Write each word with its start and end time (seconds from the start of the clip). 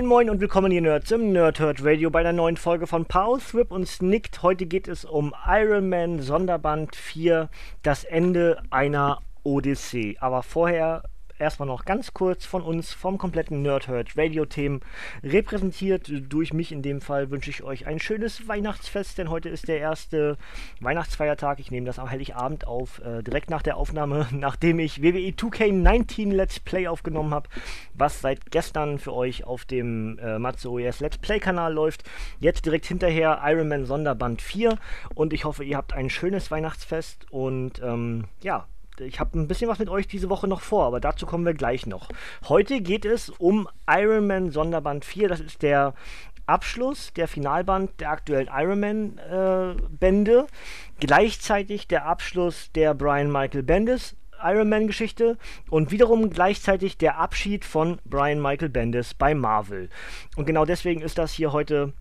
Moin 0.00 0.08
Moin 0.08 0.30
und 0.30 0.40
willkommen 0.40 0.72
ihr 0.72 0.80
Nerds 0.80 1.10
im 1.10 1.30
Nerdhurt 1.30 1.84
Radio 1.84 2.08
bei 2.08 2.22
der 2.22 2.32
neuen 2.32 2.56
Folge 2.56 2.86
von 2.86 3.04
Power 3.04 3.38
Thrip 3.38 3.70
und 3.70 3.86
Snicked. 3.86 4.42
Heute 4.42 4.64
geht 4.64 4.88
es 4.88 5.04
um 5.04 5.34
Iron 5.46 5.90
Man 5.90 6.20
Sonderband 6.20 6.96
4, 6.96 7.50
das 7.82 8.04
Ende 8.04 8.62
einer 8.70 9.20
Odyssee. 9.42 10.16
Aber 10.18 10.42
vorher 10.42 11.02
erstmal 11.40 11.66
noch 11.66 11.84
ganz 11.84 12.12
kurz 12.14 12.44
von 12.44 12.62
uns, 12.62 12.92
vom 12.92 13.18
kompletten 13.18 13.62
Nerdhurt 13.62 14.16
Radio-Themen, 14.16 14.80
repräsentiert 15.22 16.10
durch 16.28 16.52
mich 16.52 16.72
in 16.72 16.82
dem 16.82 17.00
Fall, 17.00 17.30
wünsche 17.30 17.50
ich 17.50 17.62
euch 17.62 17.86
ein 17.86 17.98
schönes 17.98 18.46
Weihnachtsfest, 18.46 19.18
denn 19.18 19.30
heute 19.30 19.48
ist 19.48 19.68
der 19.68 19.78
erste 19.78 20.36
Weihnachtsfeiertag. 20.80 21.60
Ich 21.60 21.70
nehme 21.70 21.86
das 21.86 21.98
am 21.98 22.10
Heiligabend 22.10 22.66
auf, 22.66 23.00
äh, 23.00 23.22
direkt 23.22 23.50
nach 23.50 23.62
der 23.62 23.76
Aufnahme, 23.76 24.28
nachdem 24.32 24.78
ich 24.78 25.02
WWE 25.02 25.30
2K19 25.30 26.32
Let's 26.32 26.60
Play 26.60 26.86
aufgenommen 26.86 27.34
habe, 27.34 27.48
was 27.94 28.20
seit 28.20 28.50
gestern 28.50 28.98
für 28.98 29.14
euch 29.14 29.44
auf 29.44 29.64
dem 29.64 30.18
äh, 30.18 30.38
Matze 30.38 30.70
OES 30.70 31.00
Let's 31.00 31.18
Play-Kanal 31.18 31.72
läuft. 31.72 32.04
Jetzt 32.38 32.66
direkt 32.66 32.86
hinterher 32.86 33.40
Iron 33.44 33.68
Man 33.68 33.86
Sonderband 33.86 34.42
4 34.42 34.78
und 35.14 35.32
ich 35.32 35.44
hoffe, 35.44 35.64
ihr 35.64 35.76
habt 35.76 35.92
ein 35.92 36.10
schönes 36.10 36.50
Weihnachtsfest 36.50 37.26
und 37.30 37.80
ähm, 37.82 38.24
ja, 38.42 38.66
ich 39.00 39.20
habe 39.20 39.38
ein 39.38 39.48
bisschen 39.48 39.68
was 39.68 39.78
mit 39.78 39.88
euch 39.88 40.06
diese 40.06 40.30
Woche 40.30 40.48
noch 40.48 40.60
vor, 40.60 40.84
aber 40.84 41.00
dazu 41.00 41.26
kommen 41.26 41.44
wir 41.44 41.54
gleich 41.54 41.86
noch. 41.86 42.08
Heute 42.48 42.80
geht 42.80 43.04
es 43.04 43.30
um 43.30 43.68
Iron 43.88 44.26
Man 44.26 44.50
Sonderband 44.50 45.04
4. 45.04 45.28
Das 45.28 45.40
ist 45.40 45.62
der 45.62 45.94
Abschluss, 46.46 47.12
der 47.14 47.28
Finalband 47.28 48.00
der 48.00 48.10
aktuellen 48.10 48.48
Iron 48.52 48.80
Man 48.80 49.18
äh. 49.18 50.44
Gleichzeitig 50.98 51.88
der 51.88 52.06
Abschluss 52.06 52.70
der 52.72 52.94
Brian 52.94 53.30
Michael 53.30 53.62
Bendis 53.62 54.16
Iron 54.42 54.68
Man 54.68 54.86
Geschichte 54.86 55.36
und 55.68 55.90
wiederum 55.90 56.30
gleichzeitig 56.30 56.98
der 56.98 57.18
Abschied 57.18 57.64
von 57.64 57.98
Brian 58.04 58.40
Michael 58.40 58.70
Bendis 58.70 59.14
bei 59.14 59.34
Marvel. 59.34 59.90
Und 60.36 60.46
genau 60.46 60.64
deswegen 60.64 61.02
ist 61.02 61.18
das 61.18 61.32
hier 61.32 61.52
heute 61.52 61.92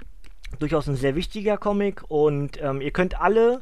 durchaus 0.57 0.87
ein 0.87 0.95
sehr 0.95 1.15
wichtiger 1.15 1.57
Comic 1.57 2.03
und 2.07 2.61
ähm, 2.61 2.81
ihr 2.81 2.91
könnt 2.91 3.19
alle 3.19 3.61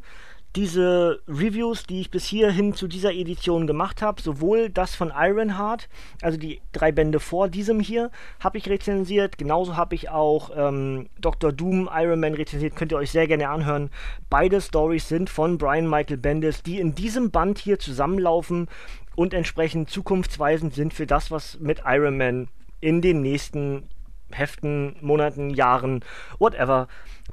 diese 0.56 1.20
Reviews, 1.28 1.84
die 1.84 2.02
ich 2.02 2.10
bis 2.10 2.26
hierhin 2.26 2.74
zu 2.74 2.88
dieser 2.88 3.14
Edition 3.14 3.68
gemacht 3.68 4.02
habe, 4.02 4.22
sowohl 4.22 4.70
das 4.70 4.96
von 4.96 5.12
Ironheart, 5.16 5.88
also 6.22 6.38
die 6.38 6.62
drei 6.72 6.92
Bände 6.92 7.20
vor 7.20 7.48
diesem 7.48 7.80
hier, 7.80 8.10
habe 8.40 8.58
ich 8.58 8.68
rezensiert. 8.68 9.38
Genauso 9.38 9.76
habe 9.76 9.94
ich 9.94 10.10
auch 10.10 10.50
ähm, 10.56 11.10
Dr. 11.20 11.52
Doom 11.52 11.90
Iron 11.94 12.20
Man 12.20 12.34
rezensiert. 12.34 12.76
Könnt 12.76 12.92
ihr 12.92 12.98
euch 12.98 13.12
sehr 13.12 13.28
gerne 13.28 13.50
anhören. 13.50 13.92
Beide 14.30 14.62
Stories 14.62 15.08
sind 15.08 15.30
von 15.30 15.58
Brian 15.58 15.90
Michael 15.90 16.18
Bendis, 16.18 16.64
die 16.64 16.80
in 16.80 16.96
diesem 16.96 17.30
Band 17.30 17.60
hier 17.60 17.78
zusammenlaufen 17.78 18.68
und 19.16 19.34
entsprechend 19.34 19.90
zukunftsweisend 19.90 20.74
sind 20.74 20.94
für 20.94 21.06
das, 21.06 21.30
was 21.30 21.60
mit 21.60 21.82
Iron 21.86 22.18
Man 22.18 22.48
in 22.80 23.02
den 23.02 23.22
nächsten 23.22 23.90
Heften, 24.32 24.96
Monaten, 25.02 25.50
Jahren, 25.50 26.04
whatever, 26.40 26.88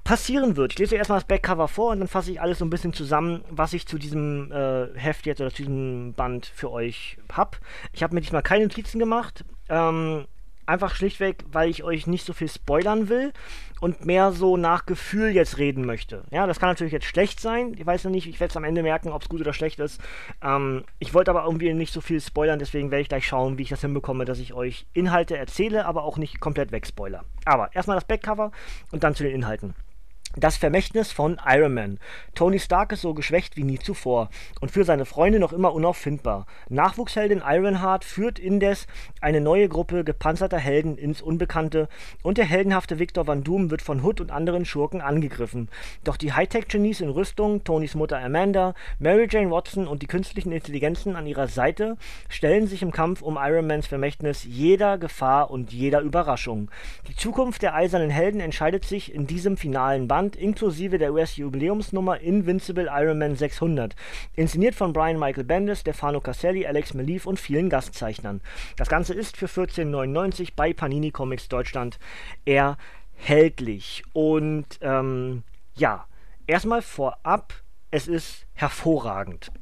passieren 0.05 0.57
wird. 0.57 0.73
Ich 0.73 0.79
lese 0.79 0.97
erstmal 0.97 1.19
das 1.19 1.29
Backcover 1.29 1.69
vor 1.69 1.93
und 1.93 2.01
dann 2.01 2.09
fasse 2.09 2.31
ich 2.31 2.41
alles 2.41 2.59
so 2.59 2.65
ein 2.65 2.71
bisschen 2.71 2.93
zusammen, 2.93 3.45
was 3.51 3.73
ich 3.73 3.87
zu 3.87 3.99
diesem 3.99 4.53
äh, 4.53 4.89
Heft 4.95 5.27
jetzt 5.27 5.41
oder 5.41 5.51
zu 5.51 5.59
diesem 5.59 6.13
Band 6.15 6.47
für 6.47 6.71
euch 6.71 7.19
habe. 7.33 7.59
Ich 7.93 8.03
habe 8.03 8.15
mir 8.15 8.21
diesmal 8.21 8.43
keine 8.43 8.65
Notizen 8.65 8.99
gemacht. 8.99 9.45
Ähm, 9.69 10.27
einfach 10.67 10.95
schlichtweg, 10.95 11.45
weil 11.51 11.71
ich 11.71 11.85
euch 11.85 12.07
nicht 12.07 12.25
so 12.25 12.33
viel 12.33 12.49
spoilern 12.49 13.09
will 13.09 13.33
und 13.81 14.07
mehr 14.07 14.33
so 14.33 14.57
nach 14.57 14.87
Gefühl 14.87 15.31
jetzt 15.31 15.59
reden 15.59 15.85
möchte. 15.85 16.25
Ja, 16.31 16.47
das 16.47 16.59
kann 16.59 16.71
natürlich 16.71 16.93
jetzt 16.93 17.07
schlecht 17.07 17.41
sein. 17.41 17.75
Ich 17.79 17.85
weiß 17.85 18.05
noch 18.05 18.11
nicht, 18.11 18.27
ich 18.27 18.41
werde 18.41 18.51
es 18.53 18.57
am 18.57 18.65
Ende 18.65 18.83
merken, 18.83 19.11
ob 19.11 19.23
es 19.23 19.29
gut 19.29 19.41
oder 19.41 19.53
schlecht 19.53 19.79
ist. 19.79 20.01
Ähm, 20.43 20.85
ich 20.99 21.13
wollte 21.13 21.31
aber 21.31 21.45
irgendwie 21.45 21.73
nicht 21.75 21.93
so 21.93 22.01
viel 22.01 22.21
spoilern, 22.21 22.59
deswegen 22.59 22.91
werde 22.91 23.03
ich 23.03 23.09
gleich 23.09 23.27
schauen, 23.27 23.59
wie 23.59 23.63
ich 23.63 23.69
das 23.69 23.83
hinbekomme, 23.83 24.25
dass 24.25 24.39
ich 24.39 24.55
euch 24.55 24.87
Inhalte 24.95 25.37
erzähle, 25.37 25.87
aber 25.87 26.05
auch 26.05 26.17
nicht 26.17 26.41
komplett 26.41 26.73
wegspoiler. 26.73 27.25
Aber 27.45 27.75
erstmal 27.75 27.97
das 27.97 28.07
Backcover 28.07 28.53
und 28.91 29.05
dann 29.05 29.15
zu 29.15 29.23
den 29.23 29.35
Inhalten. 29.35 29.75
Das 30.37 30.57
Vermächtnis 30.57 31.13
von 31.13 31.41
Iron 31.47 31.75
Man. 31.75 32.01
Tony 32.35 32.59
Stark 32.59 32.91
ist 32.91 33.03
so 33.03 33.15
geschwächt 33.15 33.57
wie 33.57 33.63
nie 33.63 33.79
zuvor 33.79 34.31
und 34.61 34.73
für 34.73 34.83
seine 34.83 35.05
Freunde 35.05 35.39
noch 35.39 35.53
immer 35.53 35.73
unauffindbar. 35.73 36.47
Nachwuchsheldin 36.69 37.41
Ironheart 37.47 38.05
führt 38.05 38.41
indes 38.41 38.89
eine 39.21 39.41
neue 39.41 39.69
Gruppe 39.69 40.03
gepanzerter 40.03 40.59
Helden 40.59 40.99
ins 40.99 41.23
Unbekannte 41.23 41.89
und 42.25 42.37
der 42.37 42.47
heldenhafte 42.47 42.99
Victor 42.99 43.29
Van 43.29 43.45
Doom 43.45 43.71
wird 43.71 43.81
von 43.81 44.03
Hood 44.03 44.21
und 44.21 44.33
anderen 44.33 44.65
Schurken 44.65 45.01
angegriffen. 45.01 45.69
Doch 46.03 46.17
die 46.17 46.33
Hightech-Genies 46.33 47.01
in 47.01 47.11
Rüstung, 47.11 47.63
Tonys 47.63 47.95
Mutter 47.95 48.19
Amanda, 48.19 48.75
Mary 48.99 49.29
Jane 49.31 49.53
Watson 49.53 49.87
und 49.87 50.03
die 50.03 50.09
künstlichen 50.09 50.51
Intelligenzen 50.51 51.15
an 51.15 51.29
ihrer 51.29 51.47
Seite 51.47 51.97
stellen 52.29 52.67
sich 52.67 52.83
im 52.83 52.91
Kampf 52.91 53.23
um 53.23 53.39
Iron 53.41 53.69
Mans 53.69 53.87
Vermächtnis 53.87 54.43
jeder 54.43 54.99
Gefahr 54.99 55.53
und 55.53 55.73
jeder 55.73 56.01
Überraschung. 56.01 56.73
Die 57.07 57.15
Zukunft 57.15 57.63
der 57.63 57.77
eisernen 57.77 58.11
Helden 58.11 58.41
entscheidet 58.41 58.85
sich 58.85 59.15
in 59.15 59.29
diesem 59.29 59.57
finalen 59.57 60.09
Band 60.09 60.24
Band 60.25 60.37
inklusive 60.37 60.97
der 60.97 61.13
US-Jubiläumsnummer 61.13 62.19
Invincible 62.19 62.89
Iron 62.91 63.19
Man 63.19 63.37
600. 63.37 63.95
Inszeniert 64.35 64.75
von 64.75 64.95
Brian 64.95 65.19
Michael 65.19 65.45
Bendis, 65.45 65.81
Stefano 65.81 66.23
Caselli, 66.23 66.67
Alex 66.67 66.95
Maliv 66.95 67.27
und 67.27 67.39
vielen 67.39 67.69
Gastzeichnern. 67.69 68.41
Das 68.79 68.89
Ganze 68.89 69.13
ist 69.13 69.37
für 69.37 69.47
14,99 69.47 70.53
bei 70.57 70.73
Panini 70.73 71.11
Comics 71.11 71.49
Deutschland 71.49 71.99
erhältlich. 72.47 74.03
Und 74.15 74.79
ähm, 74.81 75.43
ja, 75.75 76.07
erstmal 76.47 76.81
vorab, 76.81 77.53
es 77.91 78.09
ist 78.09 78.47
hervorragend. 78.55 79.53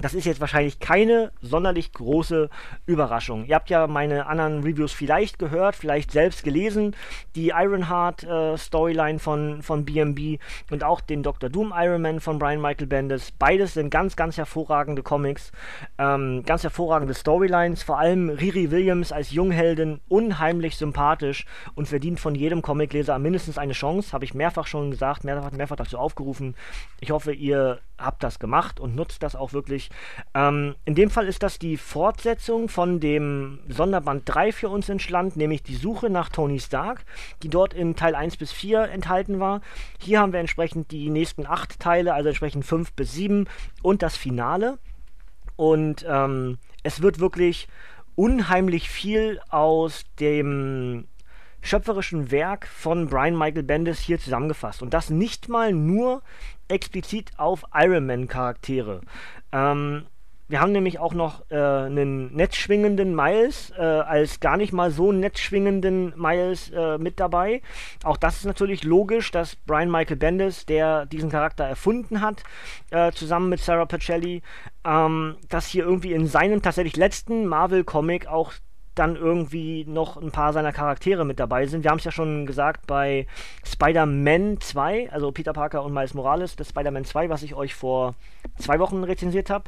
Das 0.00 0.12
ist 0.12 0.24
jetzt 0.24 0.40
wahrscheinlich 0.40 0.80
keine 0.80 1.30
sonderlich 1.40 1.92
große 1.92 2.50
Überraschung. 2.84 3.44
Ihr 3.46 3.54
habt 3.54 3.70
ja 3.70 3.86
meine 3.86 4.26
anderen 4.26 4.62
Reviews 4.62 4.92
vielleicht 4.92 5.38
gehört, 5.38 5.76
vielleicht 5.76 6.10
selbst 6.10 6.42
gelesen. 6.42 6.96
Die 7.36 7.50
Ironheart 7.50 8.24
äh, 8.24 8.58
Storyline 8.58 9.20
von, 9.20 9.62
von 9.62 9.84
BMB 9.84 10.40
und 10.70 10.82
auch 10.82 11.00
den 11.00 11.22
Dr. 11.22 11.48
Doom 11.48 11.72
Iron 11.76 12.02
Man 12.02 12.20
von 12.20 12.38
Brian 12.38 12.60
Michael 12.60 12.88
Bendis. 12.88 13.30
Beides 13.30 13.74
sind 13.74 13.90
ganz, 13.90 14.16
ganz 14.16 14.36
hervorragende 14.36 15.02
Comics. 15.02 15.52
Ähm, 15.96 16.42
ganz 16.44 16.64
hervorragende 16.64 17.14
Storylines. 17.14 17.82
Vor 17.82 17.98
allem 17.98 18.30
Riri 18.30 18.72
Williams 18.72 19.12
als 19.12 19.30
Jungheldin 19.30 20.00
unheimlich 20.08 20.76
sympathisch 20.76 21.46
und 21.76 21.86
verdient 21.86 22.18
von 22.18 22.34
jedem 22.34 22.62
Comicleser 22.62 23.18
mindestens 23.20 23.58
eine 23.58 23.72
Chance. 23.72 24.12
Habe 24.12 24.24
ich 24.24 24.34
mehrfach 24.34 24.66
schon 24.66 24.90
gesagt, 24.90 25.22
mehrfach, 25.24 25.52
mehrfach 25.52 25.76
dazu 25.76 25.98
aufgerufen. 25.98 26.56
Ich 27.00 27.12
hoffe, 27.12 27.32
ihr 27.32 27.78
habt 27.96 28.22
das 28.22 28.38
gemacht 28.38 28.80
und 28.80 28.96
nutzt 28.96 29.22
das 29.22 29.36
auch 29.36 29.52
wirklich. 29.52 29.83
Ähm, 30.34 30.74
in 30.84 30.94
dem 30.94 31.10
Fall 31.10 31.26
ist 31.26 31.42
das 31.42 31.58
die 31.58 31.76
Fortsetzung 31.76 32.68
von 32.68 33.00
dem 33.00 33.60
Sonderband 33.68 34.22
3 34.26 34.52
für 34.52 34.68
uns 34.68 34.88
entschland, 34.88 35.36
nämlich 35.36 35.62
die 35.62 35.76
Suche 35.76 36.10
nach 36.10 36.28
Tony 36.28 36.60
Stark, 36.60 37.04
die 37.42 37.48
dort 37.48 37.74
in 37.74 37.96
Teil 37.96 38.14
1 38.14 38.36
bis 38.36 38.52
4 38.52 38.90
enthalten 38.90 39.40
war. 39.40 39.60
Hier 39.98 40.20
haben 40.20 40.32
wir 40.32 40.40
entsprechend 40.40 40.90
die 40.90 41.10
nächsten 41.10 41.46
8 41.46 41.78
Teile, 41.78 42.14
also 42.14 42.28
entsprechend 42.28 42.64
5 42.64 42.92
bis 42.92 43.12
7 43.12 43.46
und 43.82 44.02
das 44.02 44.16
Finale. 44.16 44.78
Und 45.56 46.04
ähm, 46.08 46.58
es 46.82 47.00
wird 47.02 47.20
wirklich 47.20 47.68
unheimlich 48.16 48.88
viel 48.88 49.40
aus 49.48 50.04
dem 50.20 51.06
schöpferischen 51.64 52.30
Werk 52.30 52.66
von 52.66 53.08
Brian 53.08 53.38
Michael 53.38 53.62
Bendis 53.62 53.98
hier 53.98 54.18
zusammengefasst. 54.18 54.82
Und 54.82 54.92
das 54.92 55.08
nicht 55.08 55.48
mal 55.48 55.72
nur 55.72 56.22
explizit 56.68 57.30
auf 57.38 57.64
Iron 57.74 58.06
Man 58.06 58.28
Charaktere. 58.28 59.00
Ähm, 59.54 60.06
wir 60.46 60.60
haben 60.60 60.72
nämlich 60.72 60.98
auch 60.98 61.14
noch 61.14 61.50
äh, 61.50 61.56
einen 61.56 62.34
netzschwingenden 62.34 63.14
Miles 63.14 63.72
äh, 63.78 63.82
als 63.82 64.40
gar 64.40 64.58
nicht 64.58 64.74
mal 64.74 64.90
so 64.90 65.10
netzschwingenden 65.10 66.12
Miles 66.16 66.70
äh, 66.70 66.98
mit 66.98 67.18
dabei. 67.18 67.62
Auch 68.02 68.18
das 68.18 68.36
ist 68.36 68.44
natürlich 68.44 68.84
logisch, 68.84 69.30
dass 69.30 69.56
Brian 69.56 69.90
Michael 69.90 70.16
Bendis, 70.16 70.66
der 70.66 71.06
diesen 71.06 71.30
Charakter 71.30 71.64
erfunden 71.64 72.20
hat, 72.20 72.42
äh, 72.90 73.10
zusammen 73.12 73.48
mit 73.48 73.60
Sarah 73.60 73.86
Pacelli, 73.86 74.42
ähm, 74.84 75.36
das 75.48 75.66
hier 75.66 75.84
irgendwie 75.84 76.12
in 76.12 76.26
seinem 76.26 76.60
tatsächlich 76.60 76.96
letzten 76.96 77.46
Marvel-Comic 77.46 78.26
auch 78.26 78.52
dann 78.94 79.16
irgendwie 79.16 79.84
noch 79.86 80.16
ein 80.16 80.30
paar 80.30 80.52
seiner 80.52 80.72
Charaktere 80.72 81.24
mit 81.24 81.40
dabei 81.40 81.66
sind. 81.66 81.84
Wir 81.84 81.90
haben 81.90 81.98
es 81.98 82.04
ja 82.04 82.10
schon 82.10 82.46
gesagt 82.46 82.86
bei 82.86 83.26
Spider-Man 83.64 84.60
2, 84.60 85.10
also 85.10 85.32
Peter 85.32 85.52
Parker 85.52 85.82
und 85.84 85.92
Miles 85.92 86.14
Morales, 86.14 86.56
das 86.56 86.68
Spider-Man 86.70 87.04
2, 87.04 87.28
was 87.28 87.42
ich 87.42 87.54
euch 87.54 87.74
vor 87.74 88.14
zwei 88.58 88.78
Wochen 88.78 89.02
rezensiert 89.04 89.50
habe. 89.50 89.64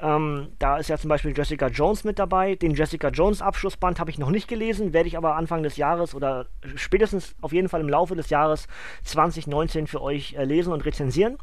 Ähm, 0.00 0.48
da 0.58 0.78
ist 0.78 0.88
ja 0.88 0.96
zum 0.96 1.08
Beispiel 1.08 1.36
Jessica 1.36 1.68
Jones 1.68 2.04
mit 2.04 2.18
dabei. 2.18 2.54
Den 2.54 2.74
Jessica 2.74 3.08
Jones 3.08 3.42
Abschlussband 3.42 3.98
habe 3.98 4.10
ich 4.10 4.18
noch 4.18 4.30
nicht 4.30 4.48
gelesen, 4.48 4.92
werde 4.92 5.08
ich 5.08 5.16
aber 5.16 5.34
Anfang 5.36 5.62
des 5.62 5.76
Jahres 5.76 6.14
oder 6.14 6.46
spätestens 6.76 7.34
auf 7.40 7.52
jeden 7.52 7.68
Fall 7.68 7.80
im 7.80 7.88
Laufe 7.88 8.14
des 8.14 8.30
Jahres 8.30 8.68
2019 9.04 9.86
für 9.86 10.00
euch 10.00 10.34
äh, 10.34 10.44
lesen 10.44 10.72
und 10.72 10.84
rezensieren. 10.84 11.38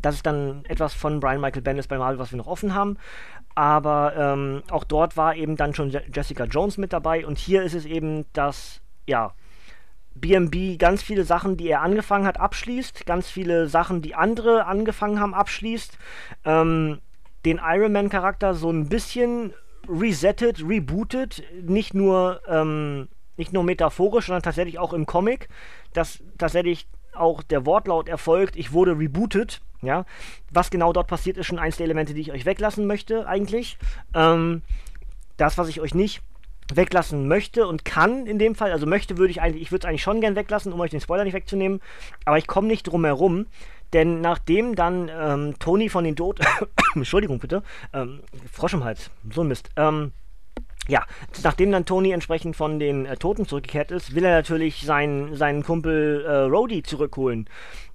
Das 0.00 0.14
ist 0.14 0.26
dann 0.26 0.64
etwas 0.66 0.94
von 0.94 1.20
Brian 1.20 1.40
Michael 1.40 1.62
Bendis 1.62 1.86
bei 1.86 1.98
Marvel, 1.98 2.18
was 2.18 2.32
wir 2.32 2.38
noch 2.38 2.46
offen 2.46 2.74
haben. 2.74 2.96
Aber 3.54 4.14
ähm, 4.16 4.62
auch 4.70 4.84
dort 4.84 5.16
war 5.16 5.36
eben 5.36 5.56
dann 5.56 5.74
schon 5.74 5.90
Jessica 5.90 6.44
Jones 6.44 6.78
mit 6.78 6.92
dabei. 6.92 7.26
Und 7.26 7.38
hier 7.38 7.62
ist 7.62 7.74
es 7.74 7.84
eben, 7.84 8.24
dass, 8.32 8.80
ja, 9.06 9.34
BMB 10.14 10.78
ganz 10.78 11.02
viele 11.02 11.24
Sachen, 11.24 11.56
die 11.56 11.68
er 11.68 11.82
angefangen 11.82 12.26
hat, 12.26 12.40
abschließt. 12.40 13.06
Ganz 13.06 13.28
viele 13.28 13.66
Sachen, 13.68 14.02
die 14.02 14.14
andere 14.14 14.66
angefangen 14.66 15.20
haben, 15.20 15.34
abschließt. 15.34 15.98
Ähm, 16.44 17.00
den 17.44 17.60
Iron 17.62 17.92
Man-Charakter 17.92 18.54
so 18.54 18.70
ein 18.70 18.88
bisschen 18.88 19.52
resettet, 19.88 20.62
rebootet. 20.66 21.42
Nicht 21.62 21.92
nur, 21.92 22.40
ähm, 22.48 23.08
nicht 23.36 23.52
nur 23.52 23.64
metaphorisch, 23.64 24.26
sondern 24.26 24.42
tatsächlich 24.42 24.78
auch 24.78 24.92
im 24.92 25.06
Comic. 25.06 25.48
Dass 25.92 26.22
tatsächlich 26.38 26.88
auch 27.14 27.42
der 27.42 27.66
Wortlaut 27.66 28.08
erfolgt, 28.08 28.56
ich 28.56 28.72
wurde 28.72 28.98
rebootet 28.98 29.60
ja, 29.82 30.04
was 30.50 30.70
genau 30.70 30.92
dort 30.92 31.08
passiert, 31.08 31.36
ist 31.36 31.46
schon 31.46 31.58
eins 31.58 31.76
der 31.76 31.84
Elemente, 31.84 32.14
die 32.14 32.20
ich 32.20 32.32
euch 32.32 32.46
weglassen 32.46 32.86
möchte, 32.86 33.26
eigentlich. 33.26 33.78
Ähm, 34.14 34.62
das, 35.36 35.58
was 35.58 35.68
ich 35.68 35.80
euch 35.80 35.94
nicht 35.94 36.22
weglassen 36.72 37.28
möchte 37.28 37.66
und 37.66 37.84
kann 37.84 38.26
in 38.26 38.38
dem 38.38 38.54
Fall, 38.54 38.72
also 38.72 38.86
möchte 38.86 39.18
würde 39.18 39.30
ich 39.30 39.42
eigentlich, 39.42 39.62
ich 39.62 39.72
würde 39.72 39.84
es 39.84 39.88
eigentlich 39.88 40.02
schon 40.02 40.20
gern 40.20 40.36
weglassen, 40.36 40.72
um 40.72 40.80
euch 40.80 40.90
den 40.90 41.00
Spoiler 41.00 41.24
nicht 41.24 41.34
wegzunehmen, 41.34 41.80
aber 42.24 42.38
ich 42.38 42.46
komme 42.46 42.68
nicht 42.68 42.84
drum 42.84 43.04
herum, 43.04 43.46
denn 43.92 44.20
nachdem 44.20 44.74
dann 44.74 45.10
ähm, 45.12 45.58
Tony 45.58 45.88
von 45.88 46.04
den 46.04 46.16
Tod, 46.16 46.40
Entschuldigung 46.94 47.40
bitte, 47.40 47.62
ähm, 47.92 48.20
Frosch 48.50 48.74
im 48.74 48.84
Hals, 48.84 49.10
so 49.30 49.42
ein 49.42 49.48
Mist, 49.48 49.70
ähm, 49.76 50.12
ja, 50.88 51.04
nachdem 51.44 51.70
dann 51.70 51.84
Tony 51.84 52.10
entsprechend 52.10 52.56
von 52.56 52.78
den 52.80 53.06
äh, 53.06 53.16
Toten 53.16 53.46
zurückgekehrt 53.46 53.90
ist, 53.90 54.14
will 54.14 54.24
er 54.24 54.34
natürlich 54.34 54.82
seinen, 54.82 55.36
seinen 55.36 55.62
Kumpel 55.62 56.24
äh, 56.24 56.42
Rhodey 56.44 56.82
zurückholen 56.82 57.48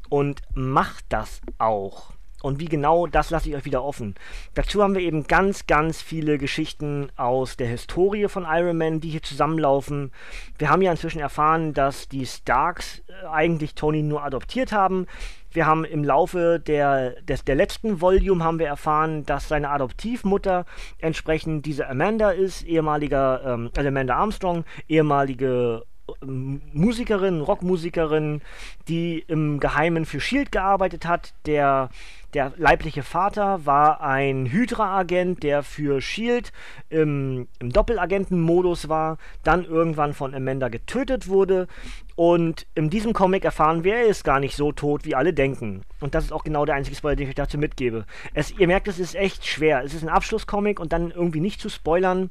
und 0.09 0.42
macht 0.54 1.06
das 1.09 1.42
auch. 1.57 2.12
Und 2.44 2.59
wie 2.59 2.65
genau, 2.65 3.07
das 3.07 3.31
lasse 3.31 3.50
ich 3.50 3.56
euch 3.56 3.65
wieder 3.65 3.83
offen. 3.83 4.13
Dazu 4.54 4.83
haben 4.83 4.94
wir 4.94 5.01
eben 5.01 5.24
ganz, 5.24 5.65
ganz 5.65 6.01
viele 6.04 6.38
Geschichten 6.38 7.09
aus 7.15 7.57
der 7.57 7.68
Historie 7.68 8.27
von 8.27 8.45
Iron 8.48 8.77
Man, 8.77 9.00
die 9.00 9.09
hier 9.09 9.24
zusammenlaufen. 9.24 10.12
Wir 10.59 10.69
haben 10.69 10.83
ja 10.83 10.92
inzwischen 10.92 11.19
erfahren, 11.19 11.74
dass 11.74 12.07
die 12.07 12.27
Starks 12.27 13.01
äh, 13.07 13.27
eigentlich 13.27 13.74
Tony 13.74 14.04
nur 14.04 14.24
adoptiert 14.24 14.71
haben. 14.71 15.07
Wir 15.51 15.65
haben 15.65 15.83
im 15.83 16.04
Laufe 16.04 16.59
der, 16.59 17.19
des, 17.24 17.44
der 17.44 17.56
letzten 17.56 18.01
Volume 18.01 18.44
haben 18.44 18.59
wir 18.59 18.68
erfahren, 18.68 19.25
dass 19.25 19.48
seine 19.48 19.69
Adoptivmutter 19.71 20.65
entsprechend 21.00 21.65
diese 21.65 21.89
Amanda 21.89 22.30
ist, 22.30 22.63
ehemaliger, 22.63 23.42
ähm, 23.44 23.71
also 23.75 23.88
Amanda 23.88 24.15
Armstrong, 24.15 24.63
ehemalige 24.88 25.83
Musikerin, 26.21 27.42
Rockmusikerin, 27.42 28.42
die 28.88 29.24
im 29.27 29.59
Geheimen 29.59 30.06
für 30.06 30.19
Shield 30.19 30.51
gearbeitet 30.51 31.06
hat. 31.06 31.33
Der, 31.45 31.89
der 32.33 32.54
leibliche 32.57 33.04
Vater 33.04 33.65
war 33.65 34.01
ein 34.01 34.45
Hydra-Agent, 34.45 35.44
der 35.44 35.63
für 35.63 36.01
Shield 36.01 36.51
im, 36.89 37.48
im 37.59 37.71
Doppelagentenmodus 37.71 38.89
war, 38.89 39.18
dann 39.44 39.65
irgendwann 39.65 40.13
von 40.13 40.33
Amanda 40.33 40.69
getötet 40.69 41.27
wurde. 41.27 41.68
Und 42.15 42.65
in 42.74 42.89
diesem 42.89 43.13
Comic 43.13 43.45
erfahren 43.45 43.83
wir, 43.83 43.95
er 43.95 44.07
ist 44.07 44.24
gar 44.24 44.39
nicht 44.39 44.56
so 44.56 44.71
tot, 44.71 45.06
wie 45.06 45.15
alle 45.15 45.33
denken. 45.33 45.81
Und 46.00 46.15
das 46.15 46.25
ist 46.25 46.31
auch 46.31 46.44
genau 46.44 46.65
der 46.65 46.75
einzige 46.75 46.95
Spoiler, 46.95 47.15
den 47.15 47.24
ich 47.24 47.30
euch 47.30 47.36
dazu 47.36 47.57
mitgebe. 47.57 48.06
Es, 48.33 48.51
ihr 48.51 48.68
merkt, 48.68 48.88
es 48.88 49.00
ist 49.00 49.15
echt 49.15 49.45
schwer. 49.45 49.83
Es 49.83 49.94
ist 49.94 50.04
ein 50.04 50.09
Abschlusscomic 50.09 50.80
und 50.80 50.94
dann 50.94 51.12
irgendwie 51.12 51.42
nicht 51.42 51.62
zu 51.62 51.69
spoilern 51.69 52.30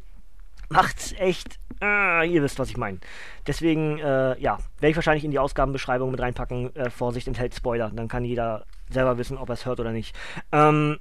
macht's 0.69 1.15
echt. 1.19 1.59
Äh, 1.83 2.29
ihr 2.29 2.43
wisst, 2.43 2.59
was 2.59 2.71
ich 2.71 2.77
meine. 2.77 2.99
Deswegen, 3.47 3.99
äh, 3.99 4.39
ja, 4.41 4.59
werde 4.81 4.91
ich 4.91 4.97
wahrscheinlich 4.97 5.25
in 5.25 5.31
die 5.31 5.39
Ausgabenbeschreibung 5.39 6.11
mit 6.11 6.21
reinpacken. 6.21 6.75
Äh, 6.75 6.91
Vorsicht, 6.91 7.29
enthält 7.29 7.55
Spoiler. 7.55 7.91
Dann 7.91 8.09
kann 8.09 8.25
jeder 8.25 8.65
selber 8.89 9.19
wissen, 9.19 9.37
ob 9.37 9.51
er 9.51 9.55
es 9.55 9.67
hört 9.67 9.81
oder 9.81 9.93
nicht. 9.93 10.17
Ähm, 10.53 10.99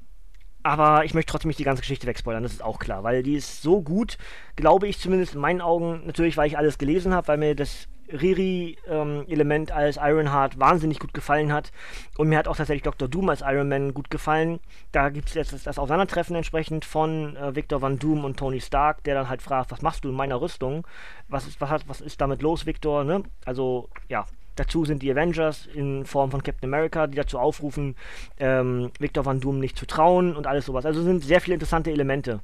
aber 0.65 1.05
ich 1.05 1.13
möchte 1.13 1.31
trotzdem 1.31 1.49
nicht 1.49 1.59
die 1.59 1.63
ganze 1.63 1.83
Geschichte 1.83 2.07
wegspoilern, 2.07 2.41
das 2.41 2.53
ist 2.53 2.63
auch 2.63 2.79
klar, 2.79 3.03
weil 3.03 3.21
die 3.21 3.35
ist 3.35 3.61
so 3.61 3.83
gut, 3.83 4.17
glaube 4.55 4.87
ich 4.87 4.97
zumindest 4.97 5.35
in 5.35 5.39
meinen 5.39 5.61
Augen, 5.61 6.01
natürlich, 6.07 6.37
weil 6.37 6.47
ich 6.47 6.57
alles 6.57 6.79
gelesen 6.79 7.13
habe, 7.13 7.27
weil 7.27 7.37
mir 7.37 7.55
das 7.55 7.87
Riri-Element 8.11 9.69
ähm, 9.71 9.75
als 9.75 9.97
Ironheart 9.97 10.59
wahnsinnig 10.59 10.99
gut 10.99 11.13
gefallen 11.13 11.51
hat. 11.51 11.71
Und 12.17 12.29
mir 12.29 12.37
hat 12.37 12.47
auch 12.47 12.55
tatsächlich 12.55 12.83
Dr. 12.83 13.07
Doom 13.07 13.29
als 13.29 13.41
Iron 13.41 13.69
Man 13.69 13.93
gut 13.93 14.09
gefallen. 14.09 14.59
Da 14.91 15.09
gibt 15.09 15.29
es 15.29 15.33
jetzt 15.33 15.53
das, 15.53 15.63
das 15.63 15.79
Aufeinandertreffen 15.79 16.35
entsprechend 16.35 16.85
von 16.85 17.35
äh, 17.35 17.55
Victor 17.55 17.81
Van 17.81 17.99
Doom 17.99 18.25
und 18.25 18.37
Tony 18.37 18.61
Stark, 18.61 19.03
der 19.03 19.15
dann 19.15 19.29
halt 19.29 19.41
fragt, 19.41 19.71
was 19.71 19.81
machst 19.81 20.03
du 20.03 20.09
in 20.09 20.15
meiner 20.15 20.39
Rüstung? 20.41 20.85
Was 21.27 21.47
ist, 21.47 21.59
was, 21.61 21.87
was 21.87 22.01
ist 22.01 22.21
damit 22.21 22.41
los, 22.41 22.65
Victor? 22.65 23.03
Ne? 23.03 23.23
Also, 23.45 23.89
ja. 24.07 24.25
Dazu 24.57 24.85
sind 24.85 25.03
die 25.03 25.11
Avengers 25.11 25.65
in 25.65 26.05
Form 26.05 26.31
von 26.31 26.41
Captain 26.41 26.69
America, 26.69 27.07
die 27.07 27.17
dazu 27.17 27.37
aufrufen, 27.37 27.97
ähm, 28.39 28.89
Victor 28.99 29.25
Van 29.25 29.41
Doom 29.41 29.59
nicht 29.59 29.77
zu 29.77 29.85
trauen 29.85 30.33
und 30.33 30.47
alles 30.47 30.65
sowas. 30.65 30.85
Also 30.85 31.03
sind 31.03 31.25
sehr 31.25 31.41
viele 31.41 31.55
interessante 31.55 31.91
Elemente. 31.91 32.39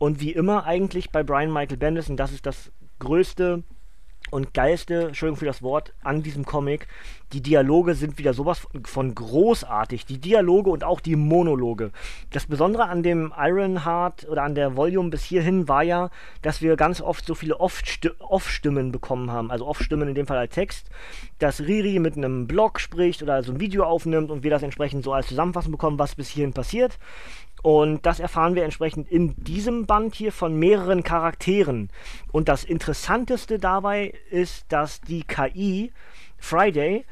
Und 0.00 0.20
wie 0.20 0.32
immer 0.32 0.66
eigentlich 0.66 1.10
bei 1.10 1.22
Brian 1.22 1.52
Michael 1.52 1.76
Bendis, 1.76 2.10
und 2.10 2.16
das 2.16 2.32
ist 2.32 2.46
das 2.46 2.72
größte 2.98 3.62
und 4.32 4.54
geilste, 4.54 5.08
Entschuldigung 5.08 5.38
für 5.38 5.44
das 5.44 5.62
Wort, 5.62 5.92
an 6.02 6.22
diesem 6.22 6.46
Comic. 6.46 6.88
Die 7.34 7.42
Dialoge 7.42 7.94
sind 7.94 8.18
wieder 8.18 8.32
sowas 8.32 8.66
von 8.84 9.14
großartig. 9.14 10.06
Die 10.06 10.18
Dialoge 10.18 10.70
und 10.70 10.84
auch 10.84 11.00
die 11.00 11.16
Monologe. 11.16 11.92
Das 12.30 12.46
Besondere 12.46 12.88
an 12.88 13.02
dem 13.02 13.32
Ironheart 13.36 14.26
oder 14.28 14.42
an 14.42 14.54
der 14.54 14.76
Volume 14.76 15.10
bis 15.10 15.22
hierhin 15.22 15.68
war 15.68 15.82
ja, 15.82 16.10
dass 16.40 16.62
wir 16.62 16.76
ganz 16.76 17.02
oft 17.02 17.26
so 17.26 17.34
viele 17.34 17.60
Off-Stimmen 17.60 18.90
bekommen 18.90 19.30
haben. 19.30 19.50
Also 19.50 19.66
Off-Stimmen 19.66 20.08
in 20.08 20.14
dem 20.14 20.26
Fall 20.26 20.38
als 20.38 20.54
Text. 20.54 20.88
Dass 21.38 21.60
Riri 21.60 21.98
mit 21.98 22.16
einem 22.16 22.46
Blog 22.46 22.80
spricht 22.80 23.22
oder 23.22 23.42
so 23.42 23.52
ein 23.52 23.60
Video 23.60 23.84
aufnimmt 23.84 24.30
und 24.30 24.42
wir 24.42 24.50
das 24.50 24.62
entsprechend 24.62 25.04
so 25.04 25.12
als 25.12 25.26
Zusammenfassung 25.26 25.72
bekommen, 25.72 25.98
was 25.98 26.14
bis 26.14 26.30
hierhin 26.30 26.54
passiert. 26.54 26.98
Und 27.62 28.04
das 28.04 28.18
erfahren 28.18 28.56
wir 28.56 28.64
entsprechend 28.64 29.08
in 29.10 29.36
diesem 29.36 29.86
Band 29.86 30.16
hier 30.16 30.32
von 30.32 30.58
mehreren 30.58 31.04
Charakteren. 31.04 31.90
Und 32.32 32.48
das 32.48 32.64
Interessanteste 32.64 33.60
dabei 33.60 34.14
ist, 34.30 34.66
dass 34.68 35.00
die 35.00 35.22
KI 35.22 35.92
Friday 36.38 37.04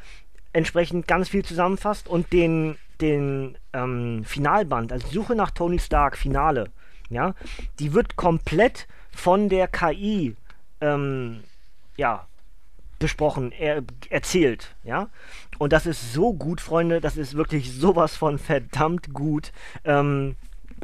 entsprechend 0.52 1.06
ganz 1.06 1.29
viel 1.29 1.44
zusammenfasst 1.44 2.08
und 2.08 2.32
den, 2.32 2.76
den 3.00 3.56
ähm, 3.73 4.25
Finalband, 4.25 4.93
also 4.93 5.06
Suche 5.06 5.37
nach 5.37 5.52
Tony 5.52 5.79
Stark, 5.79 6.19
Finale, 6.19 6.70
ja, 7.08 7.35
die 7.79 7.93
wird 7.93 8.17
komplett 8.17 8.89
von 9.13 9.48
der 9.48 9.69
KI 9.69 10.34
ähm, 10.81 11.44
ja, 11.96 12.27
besprochen, 12.98 13.53
er, 13.53 13.82
erzählt, 14.10 14.74
ja. 14.84 15.08
Und 15.58 15.72
das 15.72 15.86
ist 15.86 16.13
so 16.13 16.32
gut, 16.32 16.60
Freunde, 16.60 17.01
das 17.01 17.17
ist 17.17 17.34
wirklich 17.34 17.72
sowas 17.72 18.17
von 18.17 18.39
verdammt 18.39 19.13
gut. 19.13 19.53
Ähm, 19.84 20.36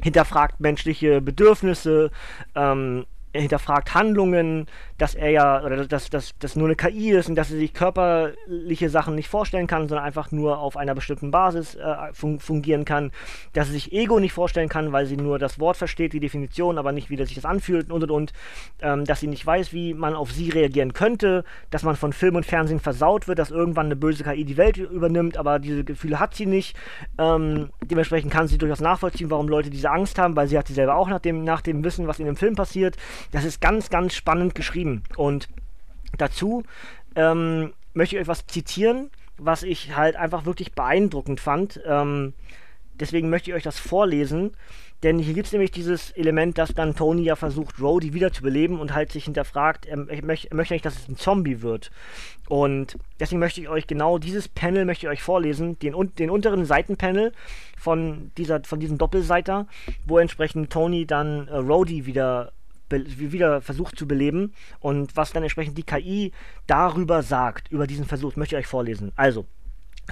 hinterfragt 0.02 0.60
menschliche 0.60 1.20
Bedürfnisse, 1.20 2.10
ähm, 2.54 3.06
er 3.32 3.42
hinterfragt 3.42 3.94
Handlungen, 3.94 4.66
dass 4.98 5.14
er 5.14 5.30
ja, 5.30 5.62
oder 5.64 5.86
dass 5.86 6.10
das 6.10 6.56
nur 6.56 6.68
eine 6.68 6.76
KI 6.76 7.10
ist 7.10 7.28
und 7.28 7.34
dass 7.34 7.50
er 7.50 7.58
sich 7.58 7.74
körperliche 7.74 8.88
Sachen 8.88 9.14
nicht 9.14 9.28
vorstellen 9.28 9.66
kann, 9.66 9.88
sondern 9.88 10.04
einfach 10.04 10.32
nur 10.32 10.58
auf 10.58 10.76
einer 10.76 10.94
bestimmten 10.94 11.30
Basis 11.30 11.74
äh, 11.74 11.96
fun 12.12 12.40
fungieren 12.40 12.84
kann, 12.84 13.12
dass 13.52 13.68
er 13.68 13.72
sich 13.72 13.92
Ego 13.92 14.18
nicht 14.20 14.32
vorstellen 14.32 14.68
kann, 14.68 14.92
weil 14.92 15.06
sie 15.06 15.16
nur 15.16 15.38
das 15.38 15.58
Wort 15.58 15.76
versteht, 15.76 16.12
die 16.12 16.20
Definition, 16.20 16.78
aber 16.78 16.92
nicht, 16.92 17.10
wie 17.10 17.16
das 17.16 17.28
sich 17.28 17.36
das 17.36 17.44
anfühlt 17.44 17.90
und 17.90 18.02
und 18.02 18.10
und, 18.10 18.32
ähm, 18.80 19.04
dass 19.04 19.20
sie 19.20 19.26
nicht 19.26 19.44
weiß, 19.44 19.72
wie 19.72 19.94
man 19.94 20.14
auf 20.14 20.32
sie 20.32 20.50
reagieren 20.50 20.92
könnte, 20.92 21.44
dass 21.70 21.82
man 21.82 21.96
von 21.96 22.12
Film 22.12 22.36
und 22.36 22.46
Fernsehen 22.46 22.80
versaut 22.80 23.28
wird, 23.28 23.38
dass 23.38 23.50
irgendwann 23.50 23.86
eine 23.86 23.96
böse 23.96 24.24
KI 24.24 24.44
die 24.44 24.56
Welt 24.56 24.76
übernimmt, 24.78 25.36
aber 25.36 25.58
diese 25.58 25.84
Gefühle 25.84 26.20
hat 26.20 26.34
sie 26.34 26.46
nicht. 26.46 26.76
Ähm, 27.18 27.70
dementsprechend 27.84 28.32
kann 28.32 28.48
sie 28.48 28.58
durchaus 28.58 28.80
nachvollziehen, 28.80 29.30
warum 29.30 29.48
Leute 29.48 29.70
diese 29.70 29.90
Angst 29.90 30.18
haben, 30.18 30.36
weil 30.36 30.48
sie 30.48 30.56
hat 30.56 30.68
sie 30.68 30.74
selber 30.74 30.96
auch 30.96 31.08
nach 31.08 31.20
dem, 31.20 31.44
nach 31.44 31.60
dem 31.60 31.84
Wissen, 31.84 32.06
was 32.06 32.18
in 32.18 32.26
dem 32.26 32.36
Film 32.36 32.54
passiert. 32.54 32.96
Das 33.32 33.44
ist 33.44 33.60
ganz, 33.60 33.90
ganz 33.90 34.14
spannend 34.14 34.54
geschrieben. 34.54 34.85
Und 35.16 35.48
dazu 36.18 36.62
ähm, 37.14 37.72
möchte 37.94 38.16
ich 38.16 38.22
euch 38.22 38.28
was 38.28 38.46
zitieren, 38.46 39.10
was 39.38 39.62
ich 39.62 39.96
halt 39.96 40.16
einfach 40.16 40.44
wirklich 40.46 40.72
beeindruckend 40.72 41.40
fand. 41.40 41.80
Ähm, 41.86 42.34
deswegen 42.94 43.30
möchte 43.30 43.50
ich 43.50 43.56
euch 43.56 43.62
das 43.62 43.78
vorlesen. 43.78 44.52
Denn 45.02 45.18
hier 45.18 45.34
gibt 45.34 45.46
es 45.46 45.52
nämlich 45.52 45.70
dieses 45.70 46.10
Element, 46.12 46.56
dass 46.56 46.72
dann 46.72 46.96
Tony 46.96 47.22
ja 47.22 47.36
versucht, 47.36 47.80
Rhodey 47.80 48.14
wiederzubeleben 48.14 48.80
und 48.80 48.94
halt 48.94 49.12
sich 49.12 49.24
hinterfragt, 49.24 49.84
er, 49.84 49.98
möchte, 49.98 50.50
er 50.50 50.56
möchte 50.56 50.72
nicht, 50.72 50.86
dass 50.86 50.96
es 50.96 51.08
ein 51.08 51.18
Zombie 51.18 51.60
wird. 51.60 51.90
Und 52.48 52.96
deswegen 53.20 53.38
möchte 53.38 53.60
ich 53.60 53.68
euch 53.68 53.86
genau 53.86 54.18
dieses 54.18 54.48
Panel 54.48 54.86
möchte 54.86 55.06
ich 55.06 55.10
euch 55.10 55.22
vorlesen, 55.22 55.78
den, 55.80 55.94
den 56.18 56.30
unteren 56.30 56.64
Seitenpanel 56.64 57.32
von, 57.78 58.30
dieser, 58.38 58.64
von 58.64 58.80
diesem 58.80 58.96
Doppelseiter, 58.96 59.66
wo 60.06 60.18
entsprechend 60.18 60.72
Tony 60.72 61.06
dann 61.06 61.46
äh, 61.48 61.56
Rhodey 61.56 62.06
wieder 62.06 62.52
wieder 62.90 63.60
versucht 63.60 63.98
zu 63.98 64.06
beleben 64.06 64.52
und 64.80 65.16
was 65.16 65.32
dann 65.32 65.42
entsprechend 65.42 65.76
die 65.78 65.82
KI 65.82 66.32
darüber 66.66 67.22
sagt, 67.22 67.70
über 67.70 67.86
diesen 67.86 68.04
Versuch, 68.04 68.36
möchte 68.36 68.56
ich 68.56 68.60
euch 68.60 68.66
vorlesen. 68.66 69.12
Also, 69.16 69.46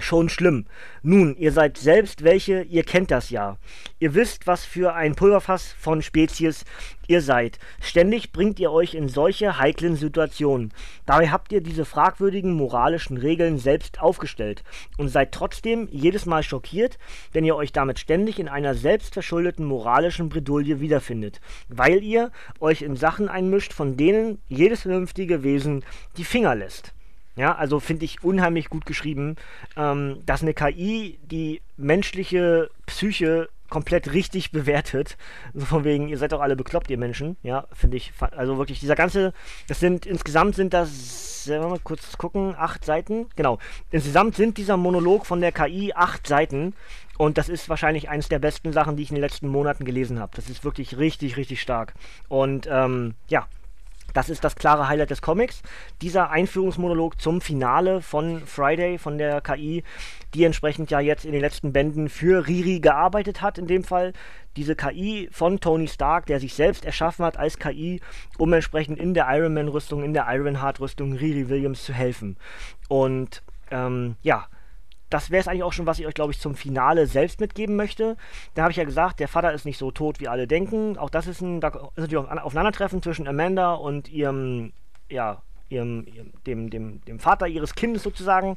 Schon 0.01 0.29
schlimm. 0.29 0.67
Nun, 1.03 1.37
ihr 1.37 1.53
seid 1.53 1.79
selbst 1.79 2.25
welche, 2.25 2.63
ihr 2.63 2.83
kennt 2.83 3.13
das 3.13 3.31
ja. 3.31 3.59
Ihr 4.01 4.15
wisst, 4.15 4.47
was 4.49 4.65
für 4.65 4.95
ein 4.95 5.15
Pulverfass 5.15 5.73
von 5.79 6.03
Spezies 6.03 6.65
ihr 7.07 7.21
seid. 7.21 7.61
Ständig 7.81 8.33
bringt 8.33 8.59
ihr 8.59 8.73
euch 8.73 8.95
in 8.95 9.09
solche 9.09 9.59
heiklen 9.59 9.95
Situationen. 9.95 10.73
Dabei 11.07 11.29
habt 11.29 11.53
ihr 11.53 11.61
diese 11.61 11.85
fragwürdigen 11.85 12.55
moralischen 12.55 13.19
Regeln 13.19 13.59
selbst 13.59 14.01
aufgestellt 14.01 14.65
und 14.99 15.09
seid 15.09 15.31
trotzdem 15.31 15.89
jedes 15.93 16.27
Mal 16.27 16.43
schockiert, 16.43 16.99
wenn 17.33 17.45
ihr 17.45 17.55
euch 17.55 17.73
damit 17.73 18.01
ständig 18.01 18.41
in 18.41 18.49
einer 18.49 18.75
selbstverschuldeten 18.75 19.65
moralischen 19.65 20.29
Bredouille 20.29 20.81
wiederfindet, 20.81 21.41
weil 21.69 22.03
ihr 22.03 22.33
euch 22.59 22.83
in 22.83 22.97
Sachen 22.97 23.29
einmischt, 23.29 23.73
von 23.73 23.97
denen 23.97 24.39
jedes 24.49 24.83
vernünftige 24.83 25.45
Wesen 25.45 25.85
die 26.17 26.25
Finger 26.25 26.57
lässt. 26.57 26.94
Ja, 27.37 27.55
also 27.57 27.81
finde 27.81 28.05
ich 28.05 28.23
unheimlich 28.23 28.69
gut 28.69 28.87
geschrieben, 28.87 29.37
ähm, 29.77 30.23
dass 30.25 30.43
eine 30.43 30.55
KI 30.55 31.19
die 31.23 31.63
menschliche 31.77 32.71
Psyche 32.87 33.49
komplett 33.69 34.13
richtig 34.13 34.53
bewertet. 34.53 35.17
So 35.55 35.67
von 35.67 35.85
wegen, 35.85 36.09
ihr 36.09 36.19
seid 36.19 36.33
doch 36.33 36.41
alle 36.41 36.57
bekloppt, 36.57 36.91
ihr 36.91 36.99
Menschen. 36.99 37.37
Ja, 37.43 37.67
finde 37.73 37.97
ich. 37.97 38.13
Also 38.21 38.59
wirklich, 38.59 38.81
dieser 38.81 38.97
ganze, 38.97 39.33
das 39.69 39.81
sind, 39.81 40.07
insgesamt 40.07 40.55
sind 40.57 40.75
das, 40.75 41.45
wir 41.47 41.61
mal 41.61 41.79
kurz 41.83 42.17
gucken, 42.19 42.55
acht 42.57 42.85
Seiten. 42.85 43.27
Genau. 43.37 43.59
Insgesamt 43.91 44.37
sind 44.37 44.59
dieser 44.59 44.77
Monolog 44.77 45.27
von 45.27 45.41
der 45.41 45.53
KI 45.53 45.93
acht 45.95 46.27
Seiten. 46.27 46.75
Und 47.19 47.39
das 47.39 47.49
ist 47.49 47.69
wahrscheinlich 47.69 48.09
eines 48.09 48.29
der 48.29 48.41
besten 48.41 48.73
Sachen, 48.73 48.97
die 48.97 49.05
ich 49.05 49.11
in 49.11 49.17
den 49.17 49.23
letzten 49.23 49.49
Monaten 49.49 49.85
gelesen 49.85 50.19
habe. 50.19 50.33
Das 50.35 50.49
ist 50.49 50.65
wirklich 50.65 50.99
richtig, 50.99 51.37
richtig 51.37 51.61
stark. 51.61 51.95
Und 52.29 52.69
ähm, 52.71 53.15
ja, 53.29 53.47
das 54.15 54.31
ist 54.31 54.43
das 54.45 54.57
klare 54.57 54.89
Highlight 54.89 55.11
des 55.11 55.21
Comics. 55.21 55.63
Dieser 56.01 56.31
Einführungsmonolog 56.31 57.21
zum 57.21 57.41
Finale 57.41 58.01
von 58.01 58.41
Friday, 58.47 58.97
von 58.97 59.19
der 59.19 59.41
KI, 59.43 59.83
die 60.33 60.45
entsprechend 60.45 60.91
ja 60.91 61.01
jetzt 61.01 61.25
in 61.27 61.33
den 61.33 61.41
letzten 61.41 61.73
Bänden 61.73 62.09
für 62.09 62.47
Riri 62.47 62.81
gearbeitet 62.81 63.43
hat, 63.43 63.59
in 63.59 63.67
dem 63.67 63.85
Fall. 63.85 64.13
Diese 64.57 64.77
KI 64.77 65.29
von 65.33 65.59
Tony 65.59 65.89
Stark, 65.89 66.27
der 66.27 66.39
sich 66.39 66.55
selbst 66.55 66.85
erschaffen 66.85 67.25
hat 67.25 67.37
als 67.37 67.59
KI, 67.59 68.01
um 68.39 68.53
entsprechend 68.53 68.99
in 68.99 69.13
der 69.13 69.27
Iron 69.31 69.53
Man-Rüstung, 69.53 70.05
in 70.05 70.15
der 70.15 70.27
Ironheart-Rüstung 70.29 71.13
Riri 71.15 71.49
Williams 71.49 71.85
zu 71.85 71.93
helfen. 71.93 72.37
Und 72.89 73.43
ähm, 73.73 74.15
ja, 74.23 74.47
das 75.15 75.31
wäre 75.31 75.41
es 75.41 75.47
eigentlich 75.47 75.63
auch 75.63 75.73
schon, 75.73 75.87
was 75.87 76.01
ich 76.01 76.09
euch, 76.09 76.15
glaube 76.15 76.33
ich, 76.33 76.41
zum 76.41 76.57
Finale 76.57 77.07
selbst 77.07 77.39
mitgeben 77.39 77.77
möchte. 77.77 78.17
Da 78.55 78.63
habe 78.63 78.73
ich 78.73 78.77
ja 78.77 78.83
gesagt, 78.83 79.21
der 79.21 79.29
Vater 79.29 79.53
ist 79.53 79.65
nicht 79.65 79.79
so 79.79 79.93
tot, 79.93 80.19
wie 80.19 80.27
alle 80.27 80.49
denken. 80.49 80.99
Auch 80.99 81.09
das 81.09 81.29
ist 81.29 81.41
ein, 81.41 81.61
da 81.61 81.69
ist 81.69 81.99
natürlich 81.99 82.29
ein 82.29 82.41
Aufeinandertreffen 82.41 83.01
zwischen 83.01 83.29
Amanda 83.29 83.75
und 83.75 84.09
ihrem, 84.09 84.73
ja, 85.09 85.41
ihrem, 85.69 86.05
dem, 86.49 86.69
dem, 86.69 87.01
dem 87.05 87.21
Vater 87.21 87.47
ihres 87.47 87.77
Kindes 87.77 88.03
sozusagen. 88.03 88.57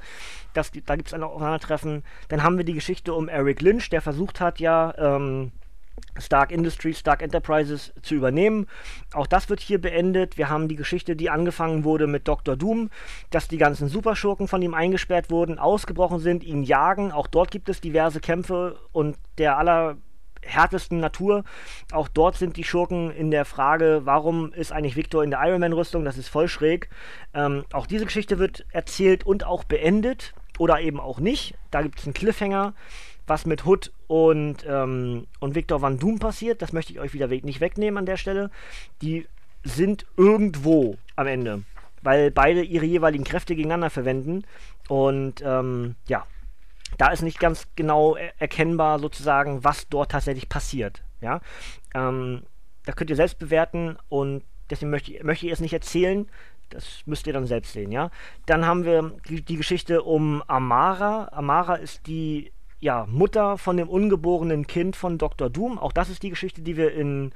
Das, 0.55 0.71
da 0.71 0.95
gibt 0.95 1.09
es 1.09 1.13
ein 1.13 1.21
Aufeinandertreffen. 1.21 2.03
Dann 2.29 2.41
haben 2.41 2.57
wir 2.57 2.65
die 2.65 2.73
Geschichte 2.73 3.13
um 3.13 3.29
Eric 3.29 3.61
Lynch, 3.61 3.91
der 3.91 4.01
versucht 4.01 4.41
hat, 4.41 4.59
ja, 4.59 4.95
ähm, 4.97 5.51
Stark 6.19 6.51
Industries, 6.51 7.00
Stark 7.00 7.21
Enterprises 7.21 7.93
zu 8.01 8.15
übernehmen. 8.15 8.67
Auch 9.13 9.27
das 9.27 9.50
wird 9.50 9.59
hier 9.59 9.79
beendet. 9.79 10.38
Wir 10.38 10.50
haben 10.50 10.67
die 10.67 10.75
Geschichte, 10.75 11.15
die 11.15 11.29
angefangen 11.29 11.83
wurde 11.83 12.07
mit 12.07 12.27
Dr. 12.27 12.55
Doom, 12.55 12.89
dass 13.29 13.47
die 13.47 13.57
ganzen 13.57 13.88
Superschurken 13.88 14.47
von 14.47 14.62
ihm 14.62 14.74
eingesperrt 14.74 15.29
wurden, 15.29 15.59
ausgebrochen 15.59 16.19
sind, 16.19 16.43
ihn 16.43 16.63
jagen. 16.63 17.12
Auch 17.12 17.27
dort 17.27 17.51
gibt 17.51 17.69
es 17.69 17.81
diverse 17.81 18.19
Kämpfe 18.19 18.77
und 18.91 19.17
der 19.38 19.57
allerhärtesten 19.57 21.00
Natur. 21.00 21.43
Auch 21.91 22.07
dort 22.07 22.36
sind 22.36 22.57
die 22.57 22.63
Schurken 22.63 23.12
in 23.12 23.31
der 23.31 23.45
Frage, 23.45 24.01
warum 24.03 24.53
ist 24.53 24.71
eigentlich 24.71 24.95
Victor 24.95 25.24
in 25.24 25.31
der 25.31 25.41
Iron 25.43 25.59
Man-Rüstung? 25.59 26.05
Das 26.05 26.17
ist 26.17 26.29
voll 26.29 26.47
schräg. 26.47 26.89
Ähm, 27.33 27.65
auch 27.74 27.88
diese 27.88 28.05
Geschichte 28.05 28.39
wird 28.39 28.65
erzählt 28.71 29.25
und 29.25 29.45
auch 29.45 29.63
beendet 29.63 30.33
oder 30.57 30.79
eben 30.79 31.00
auch 31.00 31.19
nicht. 31.19 31.55
Da 31.71 31.81
gibt 31.81 32.00
es 32.00 32.05
einen 32.05 32.13
Cliffhanger 32.13 32.74
was 33.27 33.45
mit 33.45 33.65
Hood 33.65 33.91
und, 34.07 34.65
ähm, 34.67 35.27
und 35.39 35.55
Victor 35.55 35.81
Van 35.81 35.99
Doom 35.99 36.19
passiert, 36.19 36.61
das 36.61 36.73
möchte 36.73 36.93
ich 36.93 36.99
euch 36.99 37.13
wieder 37.13 37.27
nicht 37.27 37.59
wegnehmen 37.59 37.97
an 37.97 38.05
der 38.05 38.17
Stelle. 38.17 38.49
Die 39.01 39.27
sind 39.63 40.05
irgendwo 40.15 40.97
am 41.15 41.27
Ende, 41.27 41.63
weil 42.01 42.31
beide 42.31 42.61
ihre 42.61 42.85
jeweiligen 42.85 43.25
Kräfte 43.25 43.55
gegeneinander 43.55 43.89
verwenden. 43.89 44.43
Und 44.87 45.43
ähm, 45.45 45.95
ja, 46.07 46.25
da 46.97 47.09
ist 47.09 47.21
nicht 47.21 47.39
ganz 47.39 47.67
genau 47.75 48.15
er 48.15 48.31
erkennbar 48.39 48.99
sozusagen, 48.99 49.63
was 49.63 49.89
dort 49.89 50.11
tatsächlich 50.11 50.47
passiert. 50.47 51.03
Ja, 51.19 51.41
ähm, 51.93 52.43
da 52.85 52.93
könnt 52.93 53.09
ihr 53.09 53.15
selbst 53.15 53.39
bewerten 53.39 53.97
und 54.07 54.43
deswegen 54.69 54.91
möchte, 54.91 55.23
möchte 55.25 55.47
ich 55.47 55.51
es 55.51 55.59
nicht 55.59 55.73
erzählen. 55.73 56.27
Das 56.69 57.01
müsst 57.05 57.27
ihr 57.27 57.33
dann 57.33 57.47
selbst 57.47 57.73
sehen, 57.73 57.91
ja. 57.91 58.11
Dann 58.45 58.65
haben 58.65 58.85
wir 58.85 59.13
die, 59.29 59.41
die 59.41 59.55
Geschichte 59.55 60.03
um 60.03 60.43
Amara. 60.47 61.29
Amara 61.31 61.75
ist 61.75 62.07
die 62.07 62.51
ja, 62.79 63.05
Mutter 63.10 63.57
von 63.57 63.77
dem 63.77 63.89
ungeborenen 63.89 64.67
Kind 64.67 64.96
von 64.96 65.17
Dr. 65.17 65.50
Doom. 65.50 65.79
Auch 65.79 65.91
das 65.91 66.10
ist 66.10 66.24
die 66.24 66.29
Geschichte, 66.29 66.62
die 66.62 66.77
wir 66.77 66.93
in 66.93 67.31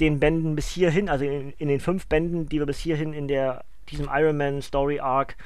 den 0.00 0.20
Bänden 0.20 0.54
bis 0.54 0.68
hierhin, 0.68 1.08
also 1.08 1.24
in, 1.24 1.52
in 1.58 1.68
den 1.68 1.80
fünf 1.80 2.06
Bänden, 2.06 2.48
die 2.48 2.58
wir 2.58 2.66
bis 2.66 2.78
hierhin 2.78 3.12
in 3.12 3.28
der, 3.28 3.64
diesem 3.90 4.08
Iron 4.12 4.36
Man 4.36 4.62
Story 4.62 5.00
Arc 5.00 5.36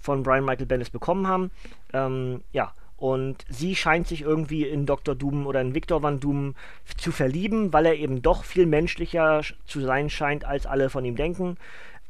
von 0.00 0.22
Brian 0.22 0.44
Michael 0.44 0.66
Bendis 0.66 0.90
bekommen 0.90 1.26
haben. 1.26 1.50
Ähm, 1.92 2.42
ja, 2.52 2.72
und 2.96 3.44
sie 3.48 3.74
scheint 3.76 4.06
sich 4.06 4.22
irgendwie 4.22 4.64
in 4.64 4.86
Dr. 4.86 5.14
Doom 5.14 5.46
oder 5.46 5.60
in 5.60 5.74
Victor 5.74 6.02
Van 6.02 6.20
Doom 6.20 6.54
zu 6.96 7.12
verlieben, 7.12 7.72
weil 7.72 7.86
er 7.86 7.96
eben 7.96 8.22
doch 8.22 8.44
viel 8.44 8.66
menschlicher 8.66 9.42
zu 9.66 9.80
sein 9.80 10.08
scheint, 10.08 10.44
als 10.44 10.66
alle 10.66 10.88
von 10.90 11.04
ihm 11.04 11.16
denken. 11.16 11.56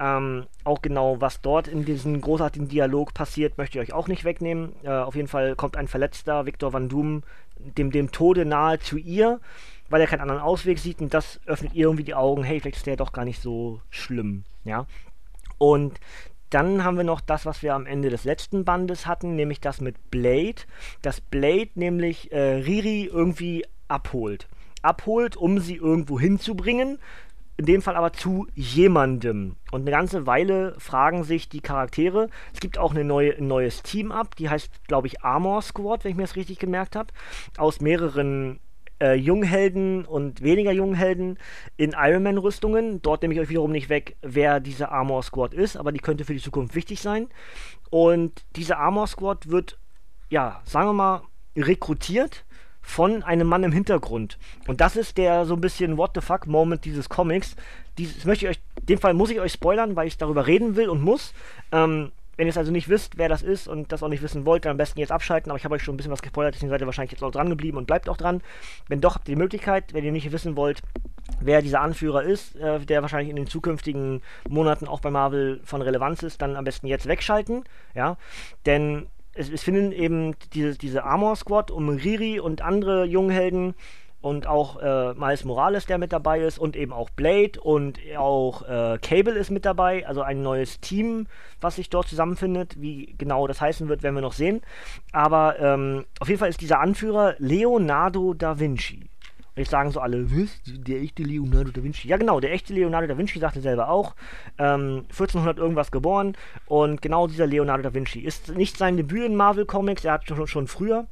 Ähm, 0.00 0.46
auch 0.64 0.82
genau, 0.82 1.20
was 1.20 1.40
dort 1.40 1.68
in 1.68 1.84
diesem 1.84 2.20
großartigen 2.20 2.68
Dialog 2.68 3.14
passiert, 3.14 3.58
möchte 3.58 3.78
ich 3.78 3.88
euch 3.88 3.94
auch 3.94 4.08
nicht 4.08 4.24
wegnehmen. 4.24 4.72
Äh, 4.82 4.90
auf 4.90 5.14
jeden 5.14 5.28
Fall 5.28 5.54
kommt 5.54 5.76
ein 5.76 5.88
verletzter 5.88 6.46
Victor 6.46 6.72
Van 6.72 6.88
Doom 6.88 7.22
dem, 7.58 7.90
dem 7.90 8.10
Tode 8.10 8.44
nahe 8.44 8.80
zu 8.80 8.96
ihr, 8.96 9.40
weil 9.88 10.00
er 10.00 10.06
keinen 10.06 10.20
anderen 10.20 10.40
Ausweg 10.40 10.78
sieht 10.78 11.00
und 11.00 11.14
das 11.14 11.40
öffnet 11.46 11.74
ihr 11.74 11.84
irgendwie 11.86 12.04
die 12.04 12.14
Augen, 12.14 12.42
hey, 12.42 12.60
vielleicht 12.60 12.78
ist 12.78 12.86
der 12.86 12.96
doch 12.96 13.12
gar 13.12 13.24
nicht 13.24 13.40
so 13.40 13.80
schlimm, 13.90 14.44
ja. 14.64 14.86
Und 15.58 16.00
dann 16.50 16.84
haben 16.84 16.96
wir 16.96 17.04
noch 17.04 17.20
das, 17.20 17.46
was 17.46 17.62
wir 17.62 17.74
am 17.74 17.86
Ende 17.86 18.10
des 18.10 18.24
letzten 18.24 18.64
Bandes 18.64 19.06
hatten, 19.06 19.34
nämlich 19.34 19.60
das 19.60 19.80
mit 19.80 20.10
Blade. 20.10 20.62
Dass 21.02 21.20
Blade 21.20 21.70
nämlich 21.74 22.30
äh, 22.32 22.38
Riri 22.38 23.06
irgendwie 23.06 23.64
abholt. 23.88 24.48
Abholt, 24.82 25.36
um 25.36 25.58
sie 25.58 25.76
irgendwo 25.76 26.20
hinzubringen 26.20 26.98
in 27.56 27.66
dem 27.66 27.82
Fall 27.82 27.96
aber 27.96 28.12
zu 28.12 28.46
jemandem. 28.54 29.56
Und 29.70 29.82
eine 29.82 29.90
ganze 29.90 30.26
Weile 30.26 30.74
fragen 30.78 31.24
sich 31.24 31.48
die 31.48 31.60
Charaktere. 31.60 32.28
Es 32.52 32.60
gibt 32.60 32.78
auch 32.78 32.94
neue, 32.94 33.36
ein 33.36 33.46
neues 33.46 33.82
Team 33.82 34.10
ab, 34.10 34.34
die 34.36 34.48
heißt, 34.48 34.86
glaube 34.88 35.06
ich, 35.06 35.22
Armor 35.22 35.62
Squad, 35.62 36.04
wenn 36.04 36.10
ich 36.10 36.16
mir 36.16 36.24
das 36.24 36.36
richtig 36.36 36.58
gemerkt 36.58 36.96
habe. 36.96 37.12
Aus 37.56 37.80
mehreren 37.80 38.58
äh, 39.00 39.14
Junghelden 39.14 40.04
und 40.04 40.42
weniger 40.42 40.72
Junghelden 40.72 41.38
in 41.76 41.94
Ironman-Rüstungen. 41.96 43.02
Dort 43.02 43.22
nehme 43.22 43.34
ich 43.34 43.40
euch 43.40 43.48
wiederum 43.48 43.72
nicht 43.72 43.88
weg, 43.88 44.16
wer 44.22 44.60
diese 44.60 44.90
Armor 44.90 45.22
Squad 45.22 45.54
ist, 45.54 45.76
aber 45.76 45.92
die 45.92 46.00
könnte 46.00 46.24
für 46.24 46.34
die 46.34 46.40
Zukunft 46.40 46.74
wichtig 46.74 47.00
sein. 47.00 47.28
Und 47.90 48.44
diese 48.56 48.78
Armor 48.78 49.06
Squad 49.06 49.50
wird, 49.50 49.78
ja, 50.28 50.60
sagen 50.64 50.88
wir 50.88 50.92
mal, 50.94 51.22
rekrutiert 51.56 52.44
von 52.84 53.22
einem 53.22 53.48
Mann 53.48 53.64
im 53.64 53.72
Hintergrund. 53.72 54.38
Und 54.68 54.80
das 54.80 54.94
ist 54.94 55.16
der 55.16 55.46
so 55.46 55.54
ein 55.54 55.60
bisschen 55.60 55.96
What 55.96 56.12
the 56.14 56.20
fuck 56.20 56.46
Moment 56.46 56.84
dieses 56.84 57.08
Comics. 57.08 57.56
Dieses 57.96 58.24
möchte 58.26 58.44
ich 58.44 58.50
euch, 58.50 58.60
in 58.80 58.86
dem 58.86 58.98
Fall 58.98 59.14
muss 59.14 59.30
ich 59.30 59.40
euch 59.40 59.52
spoilern, 59.52 59.96
weil 59.96 60.06
ich 60.06 60.18
darüber 60.18 60.46
reden 60.46 60.76
will 60.76 60.88
und 60.88 61.02
muss. 61.02 61.32
Ähm, 61.72 62.12
wenn 62.36 62.46
ihr 62.46 62.50
es 62.50 62.58
also 62.58 62.72
nicht 62.72 62.88
wisst, 62.88 63.16
wer 63.16 63.28
das 63.28 63.42
ist 63.42 63.68
und 63.68 63.90
das 63.90 64.02
auch 64.02 64.08
nicht 64.08 64.22
wissen 64.22 64.44
wollt, 64.44 64.64
dann 64.64 64.72
am 64.72 64.76
besten 64.76 65.00
jetzt 65.00 65.12
abschalten. 65.12 65.50
Aber 65.50 65.58
ich 65.58 65.64
habe 65.64 65.76
euch 65.76 65.82
schon 65.82 65.94
ein 65.94 65.96
bisschen 65.96 66.12
was 66.12 66.20
gespoilert, 66.20 66.54
deswegen 66.54 66.70
seid 66.70 66.80
ihr 66.80 66.86
wahrscheinlich 66.86 67.12
jetzt 67.12 67.22
auch 67.22 67.30
dran 67.30 67.48
geblieben 67.48 67.78
und 67.78 67.86
bleibt 67.86 68.08
auch 68.08 68.16
dran. 68.16 68.42
Wenn 68.88 69.00
doch, 69.00 69.14
habt 69.14 69.28
ihr 69.28 69.34
die 69.34 69.40
Möglichkeit, 69.40 69.94
wenn 69.94 70.04
ihr 70.04 70.12
nicht 70.12 70.30
wissen 70.30 70.56
wollt, 70.56 70.82
wer 71.40 71.62
dieser 71.62 71.80
Anführer 71.80 72.22
ist, 72.22 72.56
äh, 72.56 72.80
der 72.80 73.02
wahrscheinlich 73.02 73.30
in 73.30 73.36
den 73.36 73.46
zukünftigen 73.46 74.20
Monaten 74.48 74.88
auch 74.88 75.00
bei 75.00 75.10
Marvel 75.10 75.60
von 75.64 75.80
Relevanz 75.80 76.22
ist, 76.22 76.42
dann 76.42 76.56
am 76.56 76.64
besten 76.64 76.86
jetzt 76.86 77.06
wegschalten. 77.06 77.64
Ja, 77.94 78.18
denn 78.66 79.06
es, 79.34 79.50
es 79.50 79.62
finden 79.62 79.92
eben 79.92 80.34
diese, 80.52 80.76
diese 80.76 81.04
Armor 81.04 81.36
Squad 81.36 81.70
um 81.70 81.88
Riri 81.88 82.40
und 82.40 82.62
andere 82.62 83.04
Junghelden 83.04 83.74
und 84.24 84.46
auch 84.46 84.80
äh, 84.80 85.12
Miles 85.14 85.44
Morales, 85.44 85.84
der 85.84 85.98
mit 85.98 86.10
dabei 86.10 86.40
ist, 86.40 86.58
und 86.58 86.76
eben 86.76 86.94
auch 86.94 87.10
Blade 87.10 87.60
und 87.60 88.00
auch 88.16 88.62
äh, 88.62 88.98
Cable 89.02 89.34
ist 89.34 89.50
mit 89.50 89.66
dabei, 89.66 90.06
also 90.06 90.22
ein 90.22 90.42
neues 90.42 90.80
Team, 90.80 91.26
was 91.60 91.76
sich 91.76 91.90
dort 91.90 92.08
zusammenfindet. 92.08 92.80
Wie 92.80 93.14
genau 93.18 93.46
das 93.46 93.60
heißen 93.60 93.86
wird, 93.88 94.02
werden 94.02 94.14
wir 94.14 94.22
noch 94.22 94.32
sehen. 94.32 94.62
Aber 95.12 95.60
ähm, 95.60 96.06
auf 96.20 96.28
jeden 96.28 96.40
Fall 96.40 96.48
ist 96.48 96.62
dieser 96.62 96.80
Anführer 96.80 97.34
Leonardo 97.36 98.32
da 98.32 98.58
Vinci. 98.58 99.10
Jetzt 99.56 99.70
sagen 99.70 99.90
so 99.92 100.00
alle? 100.00 100.26
Der 100.66 101.00
echte 101.00 101.22
Leonardo 101.22 101.70
da 101.70 101.82
Vinci. 101.82 102.08
Ja, 102.08 102.16
genau, 102.16 102.40
der 102.40 102.52
echte 102.52 102.72
Leonardo 102.72 103.06
da 103.06 103.16
Vinci 103.16 103.38
sagte 103.38 103.60
selber 103.60 103.88
auch. 103.88 104.14
Ähm, 104.58 105.04
1400 105.10 105.58
irgendwas 105.58 105.92
geboren. 105.92 106.36
Und 106.66 107.02
genau 107.02 107.28
dieser 107.28 107.46
Leonardo 107.46 107.82
da 107.82 107.94
Vinci 107.94 108.20
ist 108.20 108.56
nicht 108.56 108.76
sein 108.76 108.96
Debüt 108.96 109.24
in 109.24 109.36
Marvel 109.36 109.64
Comics. 109.64 110.04
Er 110.04 110.14
hat 110.14 110.26
schon, 110.26 110.46
schon 110.48 110.66
früher 110.66 111.06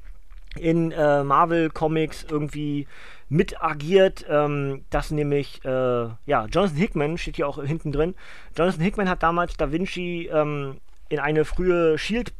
in 0.57 0.93
äh, 0.93 1.23
Marvel 1.23 1.71
Comics 1.71 2.27
irgendwie 2.29 2.87
mit 3.29 3.63
agiert, 3.63 4.27
ähm, 4.29 4.85
dass 4.91 5.11
nämlich, 5.11 5.65
äh, 5.65 5.69
ja, 5.69 6.47
Jonathan 6.51 6.77
Hickman 6.77 7.19
steht 7.19 7.37
hier 7.37 7.49
auch 7.49 7.63
hinten 7.63 7.93
drin. 7.93 8.15
Jonathan 8.57 8.83
Hickman 8.83 9.09
hat 9.09 9.23
damals 9.23 9.57
Da 9.57 9.73
Vinci 9.73 10.29
ähm, 10.31 10.79
in 11.09 11.19
eine 11.19 11.45
frühe 11.45 11.97
Shield 11.97 12.35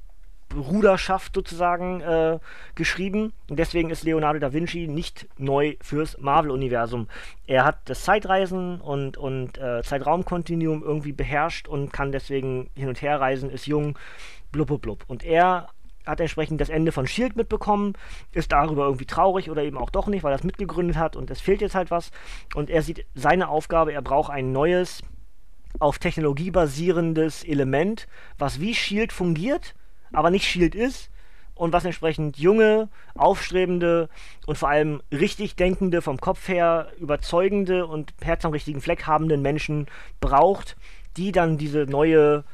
Ruderschaft 0.55 1.35
sozusagen 1.35 2.01
äh, 2.01 2.39
geschrieben. 2.75 3.33
Und 3.49 3.59
deswegen 3.59 3.91
ist 3.91 4.05
Leonardo 4.05 4.39
da 4.39 4.53
Vinci 4.53 4.89
nicht 4.89 5.29
neu 5.39 5.77
fürs 5.81 6.19
Marvel-Universum. 6.19 7.09
Er 7.47 7.65
hat 7.65 7.79
das 7.87 8.05
Zeitreisen 8.05 8.81
und, 8.81 9.17
und 9.17 9.59
äh, 9.59 9.83
Zeitraumkontinuum 9.83 10.83
irgendwie 10.83 11.13
beherrscht 11.13 11.69
und 11.69 11.93
kann 11.93 12.13
deswegen 12.13 12.71
hin 12.75 12.89
und 12.89 13.03
her 13.03 13.21
reisen, 13.21 13.51
ist 13.51 13.67
jung, 13.67 13.99
blub, 14.51 14.69
blub, 14.69 14.83
blub. 14.83 15.05
Und 15.09 15.25
er 15.25 15.69
hat 16.07 16.21
entsprechend 16.21 16.61
das 16.61 16.69
Ende 16.69 16.93
von 16.93 17.07
Shield 17.07 17.37
mitbekommen, 17.37 17.95
ist 18.33 18.53
darüber 18.53 18.85
irgendwie 18.85 19.07
traurig 19.07 19.51
oder 19.51 19.63
eben 19.63 19.79
auch 19.79 19.91
doch 19.91 20.09
nicht, 20.09 20.23
weil 20.25 20.33
er 20.33 20.39
es 20.39 20.45
mitgegründet 20.45 20.97
hat 20.97 21.17
und 21.17 21.31
es 21.31 21.41
fehlt 21.41 21.61
jetzt 21.61 21.75
halt 21.75 21.91
was. 21.91 22.11
Und 22.55 22.71
er 22.71 22.83
sieht 22.83 23.07
seine 23.15 23.49
Aufgabe, 23.49 23.93
er 23.93 24.03
braucht 24.03 24.31
ein 24.31 24.53
neues, 24.53 25.03
auf 25.79 25.99
Technologie 25.99 26.51
basierendes 26.51 27.45
Element, 27.45 28.07
was 28.39 28.61
wie 28.61 28.75
Shield 28.75 29.13
fungiert, 29.13 29.75
aber 30.13 30.31
nicht 30.31 30.47
Shield 30.47 30.75
ist 30.75 31.11
und 31.55 31.73
was 31.73 31.85
entsprechend 31.85 32.39
junge, 32.39 32.89
aufstrebende 33.15 34.09
und 34.47 34.59
vor 34.59 34.69
allem 34.69 35.01
richtig 35.13 35.55
denkende, 35.57 36.03
vom 36.03 36.19
Kopf 36.19 36.49
her 36.49 36.89
überzeugende 36.99 37.87
und 37.87 38.15
Herz 38.21 38.45
am 38.45 38.51
richtigen 38.53 38.81
Fleck 38.81 39.07
habenden 39.07 39.43
Menschen 39.43 39.87
braucht, 40.21 40.77
die 41.17 41.31
dann 41.33 41.59
diese 41.59 41.87
neue 41.87 42.45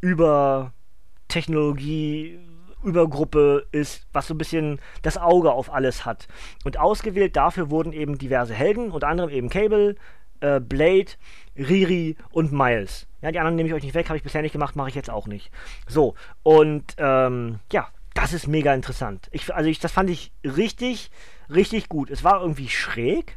Übertechnologie 0.00 2.38
Übergruppe 2.84 3.66
ist, 3.72 4.06
was 4.12 4.28
so 4.28 4.34
ein 4.34 4.38
bisschen 4.38 4.78
das 5.02 5.18
Auge 5.18 5.50
auf 5.52 5.72
alles 5.72 6.04
hat. 6.04 6.28
Und 6.64 6.78
ausgewählt 6.78 7.34
dafür 7.34 7.70
wurden 7.70 7.92
eben 7.92 8.18
diverse 8.18 8.54
Helden, 8.54 8.92
unter 8.92 9.08
anderem 9.08 9.30
eben 9.30 9.48
Cable, 9.48 9.96
äh, 10.40 10.60
Blade, 10.60 11.10
Riri 11.56 12.16
und 12.30 12.52
Miles. 12.52 13.07
Ja, 13.20 13.32
die 13.32 13.38
anderen 13.38 13.56
nehme 13.56 13.68
ich 13.68 13.74
euch 13.74 13.82
nicht 13.82 13.94
weg, 13.94 14.08
habe 14.08 14.16
ich 14.16 14.22
bisher 14.22 14.42
nicht 14.42 14.52
gemacht, 14.52 14.76
mache 14.76 14.90
ich 14.90 14.94
jetzt 14.94 15.10
auch 15.10 15.26
nicht. 15.26 15.50
So, 15.86 16.14
und 16.42 16.94
ähm, 16.98 17.58
ja, 17.72 17.88
das 18.14 18.32
ist 18.32 18.46
mega 18.46 18.74
interessant. 18.74 19.28
Ich, 19.32 19.52
also 19.54 19.68
ich, 19.68 19.80
das 19.80 19.92
fand 19.92 20.10
ich 20.10 20.32
richtig, 20.44 21.10
richtig 21.52 21.88
gut. 21.88 22.10
Es 22.10 22.22
war 22.22 22.40
irgendwie 22.40 22.68
schräg, 22.68 23.36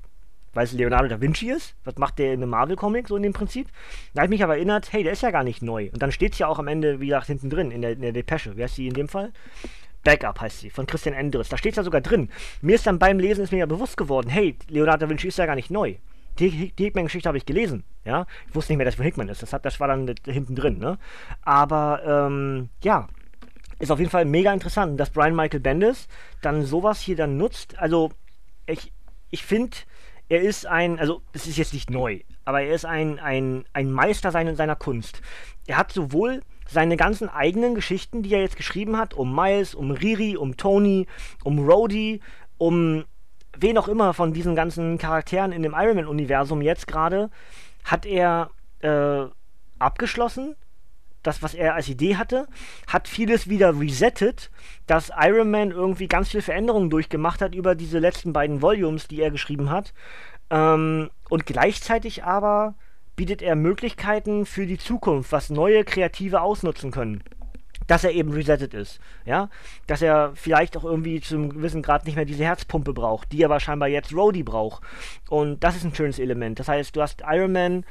weil 0.54 0.66
es 0.66 0.74
Leonardo 0.74 1.08
da 1.08 1.22
Vinci 1.22 1.50
ist. 1.50 1.76
Was 1.84 1.98
macht 1.98 2.20
der 2.20 2.34
in 2.34 2.42
einem 2.42 2.52
Marvel-Comic 2.52 3.08
so 3.08 3.16
in 3.16 3.24
dem 3.24 3.34
Prinzip? 3.34 3.68
Da 4.14 4.22
habe 4.22 4.28
ich 4.28 4.40
mich 4.40 4.44
aber 4.44 4.56
erinnert, 4.56 4.92
hey, 4.94 5.04
der 5.04 5.14
ist 5.14 5.24
ja 5.24 5.32
gar 5.32 5.44
nicht 5.44 5.62
neu. 5.62 5.90
Und 5.92 6.02
dann 6.02 6.12
steht 6.12 6.34
es 6.34 6.40
ja 6.40 6.48
auch 6.48 6.60
am 6.60 6.68
Ende, 6.68 7.00
wie 7.00 7.08
gesagt, 7.08 7.28
hinten 7.28 7.50
drin, 7.50 7.72
in 7.72 7.82
der, 7.82 7.92
in 7.92 8.02
der 8.02 8.12
Depesche. 8.12 8.56
Wer 8.56 8.66
ist 8.66 8.76
sie 8.76 8.88
in 8.88 8.94
dem 8.94 9.08
Fall? 9.08 9.32
Backup 10.04 10.42
heißt 10.42 10.60
sie, 10.60 10.70
von 10.70 10.88
Christian 10.88 11.16
Endres. 11.16 11.50
Da 11.50 11.58
steht 11.58 11.74
es 11.74 11.78
ja 11.78 11.84
sogar 11.84 12.02
drin. 12.02 12.30
Mir 12.62 12.76
ist 12.76 12.88
dann 12.88 13.00
beim 13.00 13.20
Lesen 13.20 13.44
ist 13.44 13.52
mir 13.52 13.60
ja 13.60 13.66
bewusst 13.68 13.98
geworden, 13.98 14.30
hey, 14.30 14.58
Leonardo 14.68 15.06
da 15.06 15.10
Vinci 15.10 15.28
ist 15.28 15.38
ja 15.38 15.46
gar 15.46 15.56
nicht 15.56 15.72
neu 15.72 15.96
die, 16.40 16.72
die 16.72 16.84
Hickman-Geschichte 16.86 17.28
habe 17.28 17.38
ich 17.38 17.46
gelesen, 17.46 17.84
ja. 18.06 18.26
Ich 18.48 18.56
wusste 18.56 18.72
nicht 18.72 18.78
mehr, 18.78 18.86
dass 18.86 18.96
von 18.96 19.06
Hickman 19.06 19.30
ist. 19.30 19.42
Das, 19.42 19.54
hat, 19.54 19.66
das 19.66 19.80
war 19.80 19.88
dann 19.88 20.14
hinten 20.26 20.56
drin, 20.56 20.80
ne? 20.80 20.98
Aber, 21.42 22.02
ähm, 22.06 22.70
ja, 22.84 23.08
ist 23.80 23.92
auf 23.92 24.00
jeden 24.00 24.12
Fall 24.12 24.26
mega 24.26 24.54
interessant, 24.54 25.00
dass 25.00 25.10
Brian 25.10 25.36
Michael 25.36 25.60
Bendis 25.60 26.08
dann 26.42 26.66
sowas 26.66 27.00
hier 27.00 27.16
dann 27.16 27.38
nutzt. 27.38 27.78
Also, 27.80 28.12
ich, 28.68 28.94
ich 29.32 29.44
finde, 29.44 29.78
er 30.30 30.42
ist 30.42 30.66
ein, 30.66 31.00
also, 31.00 31.22
es 31.34 31.48
ist 31.48 31.58
jetzt 31.58 31.74
nicht 31.74 31.90
neu, 31.90 32.22
aber 32.46 32.62
er 32.62 32.74
ist 32.74 32.86
ein, 32.86 33.20
ein, 33.20 33.66
ein 33.74 33.92
Meister 33.92 34.32
seiner, 34.32 34.56
seiner 34.56 34.76
Kunst. 34.76 35.22
Er 35.68 35.78
hat 35.78 35.92
sowohl 35.92 36.42
seine 36.68 36.96
ganzen 36.96 37.28
eigenen 37.28 37.76
Geschichten, 37.76 38.24
die 38.24 38.34
er 38.34 38.42
jetzt 38.42 38.56
geschrieben 38.56 38.98
hat, 38.98 39.14
um 39.14 39.36
Miles, 39.36 39.76
um 39.76 39.92
Riri, 39.92 40.38
um 40.38 40.58
Tony, 40.58 41.08
um 41.44 41.60
Rhodey, 41.60 42.22
um 42.58 43.04
wen 43.58 43.78
auch 43.78 43.88
immer 43.88 44.14
von 44.14 44.34
diesen 44.34 44.56
ganzen 44.56 44.98
Charakteren 44.98 45.52
in 45.52 45.64
dem 45.64 45.76
Iron 45.78 45.96
Man-Universum 45.96 46.62
jetzt 46.62 46.88
gerade, 46.88 47.30
hat 47.84 48.06
er 48.06 48.52
äh, 48.80 49.26
abgeschlossen. 49.80 50.56
Das, 51.24 51.44
was 51.44 51.54
er 51.54 51.76
als 51.76 51.88
Idee 51.88 52.16
hatte, 52.16 52.48
hat 52.88 53.08
vieles 53.08 53.48
wieder 53.48 53.80
resettet, 53.80 54.50
dass 54.88 55.12
Iron 55.16 55.52
Man 55.52 55.70
irgendwie 55.70 56.08
ganz 56.08 56.30
viele 56.30 56.42
Veränderungen 56.42 56.90
durchgemacht 56.90 57.42
hat 57.42 57.54
über 57.54 57.76
diese 57.76 58.00
letzten 58.00 58.34
beiden 58.34 58.64
Volumes, 58.64 59.08
die 59.08 59.22
er 59.22 59.30
geschrieben 59.30 59.70
hat. 59.70 59.94
Ähm, 60.50 61.12
und 61.30 61.46
gleichzeitig 61.46 62.24
aber 62.24 62.74
bietet 63.16 63.44
er 63.44 63.56
Möglichkeiten 63.56 64.48
für 64.48 64.66
die 64.66 64.80
Zukunft, 64.80 65.32
was 65.32 65.52
neue 65.52 65.84
Kreative 65.84 66.42
ausnutzen 66.42 66.90
können 66.90 67.24
dass 67.92 68.06
er 68.06 68.14
eben 68.14 68.32
resettet 68.32 68.74
ist. 68.74 69.02
Ja, 69.26 69.50
dass 69.86 70.02
er 70.02 70.32
vielleicht 70.34 70.78
auch 70.78 70.86
irgendwie 70.86 71.20
zum 71.20 71.50
gewissen 71.50 71.82
Grad 71.82 72.06
nicht 72.06 72.16
mehr 72.16 72.24
diese 72.24 72.46
Herzpumpe 72.46 72.94
braucht, 72.94 73.34
die 73.34 73.44
aber 73.44 73.60
scheinbar 73.60 73.90
jetzt 73.90 74.14
Rhodey 74.14 74.44
braucht. 74.44 74.82
Und 75.28 75.62
das 75.62 75.76
ist 75.76 75.84
ein 75.84 75.94
schönes 75.94 76.18
Element. 76.18 76.58
Das 76.58 76.70
heißt, 76.70 76.96
du 76.96 77.02
hast 77.02 77.22
Iron 77.30 77.52
Man, 77.52 77.84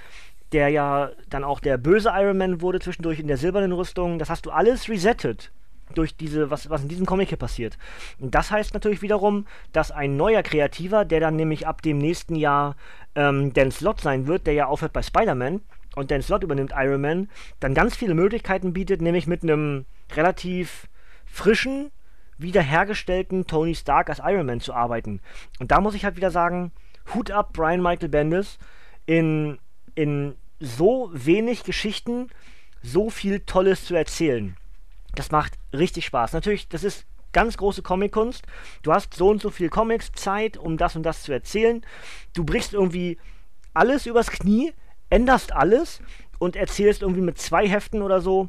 der 0.53 0.71
ja 0.71 1.11
dann 1.29 1.45
auch 1.45 1.61
der 1.61 1.77
böse 1.77 2.11
Iron 2.15 2.39
Man 2.39 2.63
wurde 2.63 2.81
zwischendurch 2.81 3.21
in 3.21 3.27
der 3.27 3.37
silbernen 3.37 3.73
Rüstung. 3.73 4.19
Das 4.19 4.31
hast 4.31 4.47
du 4.47 4.51
alles 4.51 4.89
resettet 4.89 5.53
durch 5.95 6.17
diese, 6.17 6.51
was, 6.51 6.71
was 6.71 6.81
in 6.81 6.89
diesem 6.89 7.05
Comic 7.05 7.29
hier 7.29 7.37
passiert. 7.37 7.77
Und 8.21 8.35
das 8.35 8.51
heißt 8.51 8.73
natürlich 8.73 9.03
wiederum, 9.03 9.47
dass 9.75 9.91
ein 9.91 10.17
neuer 10.17 10.43
Kreativer, 10.43 11.05
der 11.05 11.21
dann 11.21 11.37
nämlich 11.37 11.67
ab 11.67 11.83
dem 11.83 11.99
nächsten 11.99 12.37
Jahr 12.37 12.75
ähm, 13.17 13.53
Dan 13.53 13.71
Slott 13.71 14.01
sein 14.01 14.27
wird, 14.27 14.47
der 14.47 14.55
ja 14.55 14.67
aufhört 14.67 14.95
bei 14.95 15.03
Spider-Man, 15.03 15.61
und 15.97 16.11
Dan 16.11 16.23
Slot 16.23 16.45
übernimmt 16.45 16.73
Iron 16.77 17.01
Man, 17.01 17.29
dann 17.59 17.75
ganz 17.75 17.97
viele 17.97 18.15
Möglichkeiten 18.15 18.73
bietet, 18.73 19.03
nämlich 19.03 19.27
mit 19.27 19.43
einem 19.43 19.87
relativ 20.15 20.89
frischen, 21.27 21.91
wiederhergestellten 22.39 23.47
Tony 23.47 23.75
Stark 23.75 24.09
als 24.09 24.21
Iron 24.25 24.47
Man 24.47 24.61
zu 24.61 24.73
arbeiten. 24.73 25.21
Und 25.59 25.71
da 25.71 25.81
muss 25.81 25.95
ich 25.95 26.05
halt 26.05 26.17
wieder 26.17 26.31
sagen, 26.31 26.73
Hut 27.15 27.31
ab 27.31 27.53
Brian 27.53 27.83
Michael 27.83 28.09
Bendis 28.09 28.59
in, 29.07 29.59
in 29.95 30.35
so 30.59 31.11
wenig 31.13 31.65
Geschichten 31.65 32.29
so 32.83 33.11
viel 33.11 33.41
Tolles 33.41 33.85
zu 33.85 33.95
erzählen. 33.95 34.57
Das 35.15 35.31
macht 35.31 35.55
richtig 35.73 36.07
Spaß. 36.07 36.33
Natürlich, 36.33 36.69
das 36.69 36.85
ist 36.85 37.05
ganz 37.33 37.57
große 37.57 37.83
Comic-Kunst. 37.83 38.45
Du 38.83 38.93
hast 38.93 39.15
so 39.15 39.29
und 39.29 39.43
so 39.43 39.51
viel 39.51 39.69
Comics, 39.69 40.13
Zeit, 40.13 40.57
um 40.57 40.77
das 40.77 40.97
und 40.97 41.03
das 41.03 41.23
zu 41.23 41.33
erzählen. 41.33 41.85
Du 42.35 42.45
brichst 42.45 42.73
irgendwie 42.75 43.19
alles 43.75 44.07
übers 44.07 44.31
Knie, 44.31 44.73
änderst 45.11 45.53
alles 45.53 46.01
und 46.39 46.57
erzählst 46.57 47.03
irgendwie 47.03 47.21
mit 47.21 47.39
zwei 47.39 47.69
Heften 47.69 48.03
oder 48.03 48.21
so, 48.21 48.49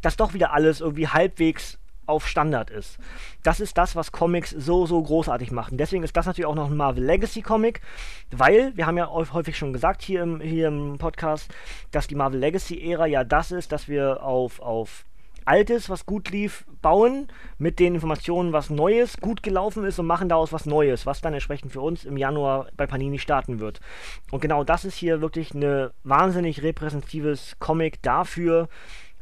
dass 0.00 0.16
doch 0.16 0.34
wieder 0.34 0.52
alles 0.52 0.80
irgendwie 0.80 1.08
halbwegs 1.08 1.78
auf 2.06 2.26
Standard 2.26 2.70
ist. 2.70 2.98
Das 3.42 3.60
ist 3.60 3.78
das, 3.78 3.94
was 3.94 4.12
Comics 4.12 4.50
so, 4.50 4.86
so 4.86 5.00
großartig 5.02 5.52
machen. 5.52 5.78
Deswegen 5.78 6.02
ist 6.02 6.16
das 6.16 6.26
natürlich 6.26 6.46
auch 6.46 6.54
noch 6.54 6.70
ein 6.70 6.76
Marvel 6.76 7.04
Legacy 7.04 7.42
Comic, 7.42 7.80
weil, 8.30 8.76
wir 8.76 8.86
haben 8.86 8.96
ja 8.96 9.08
häufig 9.08 9.56
schon 9.56 9.72
gesagt 9.72 10.02
hier 10.02 10.22
im, 10.22 10.40
hier 10.40 10.68
im 10.68 10.98
Podcast, 10.98 11.52
dass 11.90 12.08
die 12.08 12.14
Marvel 12.14 12.40
Legacy 12.40 12.90
Ära 12.90 13.06
ja 13.06 13.24
das 13.24 13.52
ist, 13.52 13.72
dass 13.72 13.88
wir 13.88 14.22
auf, 14.22 14.60
auf 14.60 15.04
Altes, 15.44 15.90
was 15.90 16.06
gut 16.06 16.30
lief, 16.30 16.64
bauen, 16.80 17.28
mit 17.58 17.78
den 17.78 17.94
Informationen, 17.94 18.52
was 18.52 18.70
Neues 18.70 19.18
gut 19.18 19.42
gelaufen 19.42 19.84
ist 19.84 19.98
und 19.98 20.06
machen 20.06 20.28
daraus 20.28 20.52
was 20.52 20.66
Neues, 20.66 21.06
was 21.06 21.20
dann 21.20 21.34
entsprechend 21.34 21.72
für 21.72 21.80
uns 21.80 22.04
im 22.04 22.16
Januar 22.16 22.68
bei 22.76 22.86
Panini 22.86 23.18
starten 23.18 23.60
wird. 23.60 23.80
Und 24.30 24.40
genau 24.40 24.64
das 24.64 24.84
ist 24.84 24.96
hier 24.96 25.20
wirklich 25.20 25.54
ein 25.54 25.90
wahnsinnig 26.04 26.62
repräsentatives 26.62 27.56
Comic 27.58 28.02
dafür, 28.02 28.68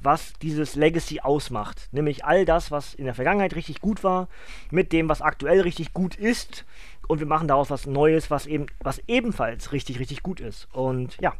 was 0.00 0.32
dieses 0.40 0.74
Legacy 0.74 1.20
ausmacht. 1.20 1.88
Nämlich 1.92 2.24
all 2.24 2.44
das, 2.44 2.70
was 2.70 2.94
in 2.94 3.04
der 3.04 3.14
Vergangenheit 3.14 3.54
richtig 3.54 3.80
gut 3.80 4.02
war, 4.02 4.28
mit 4.70 4.92
dem, 4.92 5.08
was 5.08 5.22
aktuell 5.22 5.60
richtig 5.60 5.92
gut 5.92 6.14
ist. 6.16 6.64
Und 7.06 7.18
wir 7.18 7.26
machen 7.26 7.48
daraus 7.48 7.70
was 7.70 7.86
Neues, 7.86 8.30
was 8.30 8.46
eben, 8.46 8.66
was 8.80 9.02
ebenfalls 9.06 9.72
richtig, 9.72 9.98
richtig 9.98 10.22
gut 10.22 10.40
ist. 10.40 10.68
Und 10.72 11.16
ja, 11.20 11.34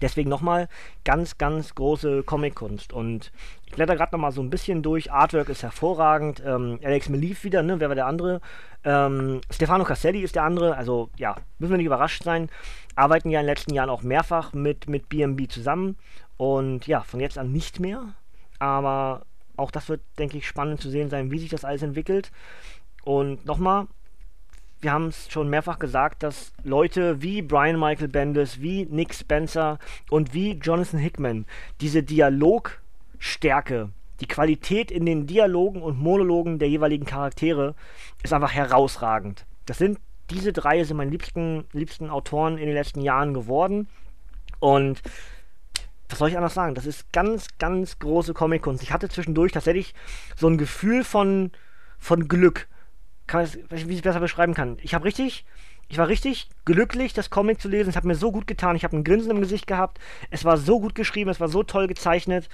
Deswegen 0.00 0.28
nochmal 0.28 0.68
ganz, 1.04 1.38
ganz 1.38 1.74
große 1.74 2.22
Comic-Kunst. 2.22 2.92
Und 2.92 3.32
ich 3.66 3.72
blätter 3.72 3.96
gerade 3.96 4.14
nochmal 4.14 4.32
so 4.32 4.42
ein 4.42 4.50
bisschen 4.50 4.82
durch. 4.82 5.12
Artwork 5.12 5.48
ist 5.48 5.62
hervorragend. 5.62 6.42
Ähm, 6.44 6.78
Alex 6.82 7.08
Melief 7.08 7.44
wieder, 7.44 7.62
ne? 7.62 7.80
Wer 7.80 7.88
war 7.88 7.94
der 7.94 8.06
andere? 8.06 8.40
Ähm, 8.84 9.40
Stefano 9.50 9.84
Caselli 9.84 10.20
ist 10.22 10.34
der 10.34 10.44
andere. 10.44 10.76
Also 10.76 11.10
ja, 11.16 11.36
müssen 11.58 11.72
wir 11.72 11.78
nicht 11.78 11.86
überrascht 11.86 12.22
sein. 12.22 12.48
Arbeiten 12.94 13.30
ja 13.30 13.40
in 13.40 13.46
den 13.46 13.54
letzten 13.54 13.74
Jahren 13.74 13.90
auch 13.90 14.02
mehrfach 14.02 14.52
mit, 14.52 14.88
mit 14.88 15.08
BMB 15.08 15.50
zusammen. 15.50 15.96
Und 16.36 16.86
ja, 16.86 17.00
von 17.00 17.20
jetzt 17.20 17.38
an 17.38 17.52
nicht 17.52 17.80
mehr. 17.80 18.14
Aber 18.58 19.22
auch 19.56 19.70
das 19.70 19.88
wird, 19.88 20.00
denke 20.18 20.38
ich, 20.38 20.46
spannend 20.46 20.80
zu 20.80 20.88
sehen 20.88 21.10
sein, 21.10 21.30
wie 21.30 21.38
sich 21.38 21.50
das 21.50 21.64
alles 21.64 21.82
entwickelt. 21.82 22.30
Und 23.04 23.44
nochmal, 23.46 23.86
wir 24.80 24.92
haben 24.92 25.08
es 25.08 25.30
schon 25.30 25.48
mehrfach 25.48 25.78
gesagt, 25.78 26.22
dass 26.22 26.52
Leute 26.62 27.20
wie 27.20 27.42
Brian 27.42 27.78
Michael 27.78 28.08
Bendis, 28.08 28.60
wie 28.60 28.86
Nick 28.86 29.14
Spencer 29.14 29.78
und 30.10 30.34
wie 30.34 30.52
Jonathan 30.52 31.00
Hickman 31.00 31.46
diese 31.80 32.02
Dialogstärke, 32.02 33.90
die 34.20 34.28
Qualität 34.28 34.90
in 34.90 35.06
den 35.06 35.26
Dialogen 35.26 35.82
und 35.82 35.98
Monologen 35.98 36.58
der 36.58 36.68
jeweiligen 36.68 37.06
Charaktere 37.06 37.74
ist 38.22 38.32
einfach 38.32 38.52
herausragend. 38.52 39.46
Das 39.66 39.78
sind 39.78 39.98
diese 40.30 40.52
drei 40.52 40.84
sind 40.84 40.96
meine 40.96 41.10
liebsten, 41.10 41.64
liebsten 41.72 42.10
Autoren 42.10 42.58
in 42.58 42.66
den 42.66 42.74
letzten 42.74 43.00
Jahren 43.00 43.34
geworden. 43.34 43.88
Und 44.60 45.02
was 46.08 46.18
soll 46.18 46.28
ich 46.28 46.36
anders 46.36 46.54
sagen? 46.54 46.74
Das 46.74 46.86
ist 46.86 47.12
ganz, 47.12 47.48
ganz 47.58 47.98
große 47.98 48.34
Comic-Kunst. 48.34 48.82
Ich 48.82 48.92
hatte 48.92 49.08
zwischendurch 49.08 49.52
tatsächlich 49.52 49.94
so 50.36 50.48
ein 50.48 50.58
Gefühl 50.58 51.04
von, 51.04 51.50
von 51.98 52.28
Glück 52.28 52.68
kann 53.28 53.48
wie 53.70 53.74
ich 53.74 53.98
es 53.98 54.02
besser 54.02 54.20
beschreiben 54.20 54.54
kann. 54.54 54.78
Ich 54.82 54.94
habe 54.94 55.04
richtig 55.04 55.44
ich 55.90 55.96
war 55.96 56.08
richtig 56.08 56.48
glücklich, 56.66 57.14
das 57.14 57.30
Comic 57.30 57.60
zu 57.60 57.68
lesen. 57.68 57.88
Es 57.88 57.96
hat 57.96 58.04
mir 58.04 58.14
so 58.14 58.30
gut 58.30 58.46
getan. 58.46 58.76
Ich 58.76 58.84
habe 58.84 58.94
ein 58.94 59.04
Grinsen 59.04 59.30
im 59.30 59.40
Gesicht 59.40 59.66
gehabt. 59.66 59.98
Es 60.30 60.44
war 60.44 60.58
so 60.58 60.80
gut 60.80 60.94
geschrieben, 60.94 61.30
es 61.30 61.40
war 61.40 61.48
so 61.48 61.62
toll 61.62 61.86
gezeichnet. 61.86 62.48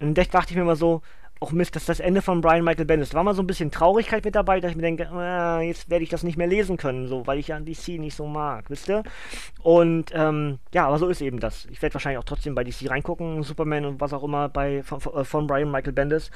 Und 0.00 0.18
da 0.18 0.24
dachte 0.24 0.50
ich 0.50 0.56
mir 0.56 0.62
immer 0.62 0.74
so, 0.74 1.00
auch 1.38 1.52
Mist, 1.52 1.74
das 1.74 1.82
ist 1.82 1.88
das 1.88 2.00
Ende 2.00 2.22
von 2.22 2.40
Brian 2.40 2.64
Michael 2.64 2.84
Bendis. 2.84 3.10
Da 3.10 3.16
war 3.16 3.24
mal 3.24 3.34
so 3.34 3.42
ein 3.42 3.46
bisschen 3.46 3.70
Traurigkeit 3.70 4.24
mit 4.24 4.34
dabei, 4.34 4.60
dass 4.60 4.70
ich 4.70 4.76
mir 4.76 4.82
denke, 4.82 5.08
äh, 5.12 5.66
jetzt 5.66 5.90
werde 5.90 6.04
ich 6.04 6.08
das 6.08 6.22
nicht 6.22 6.38
mehr 6.38 6.46
lesen 6.46 6.76
können, 6.76 7.08
so, 7.08 7.26
weil 7.26 7.38
ich 7.38 7.48
ja 7.48 7.58
DC 7.58 7.98
nicht 7.98 8.14
so 8.14 8.26
mag, 8.26 8.70
wisst 8.70 8.88
ihr? 8.88 9.02
Und 9.60 10.12
ähm, 10.14 10.58
ja, 10.72 10.86
aber 10.86 10.98
so 10.98 11.08
ist 11.08 11.20
eben 11.20 11.40
das. 11.40 11.66
Ich 11.66 11.82
werde 11.82 11.94
wahrscheinlich 11.94 12.18
auch 12.18 12.24
trotzdem 12.24 12.54
bei 12.54 12.62
DC 12.62 12.88
reingucken, 12.88 13.42
Superman 13.42 13.86
und 13.86 14.00
was 14.00 14.12
auch 14.12 14.22
immer 14.22 14.48
bei 14.48 14.82
von, 14.84 15.00
von 15.00 15.46
Brian 15.48 15.70
Michael 15.70 15.92
Bendis. 15.92 16.30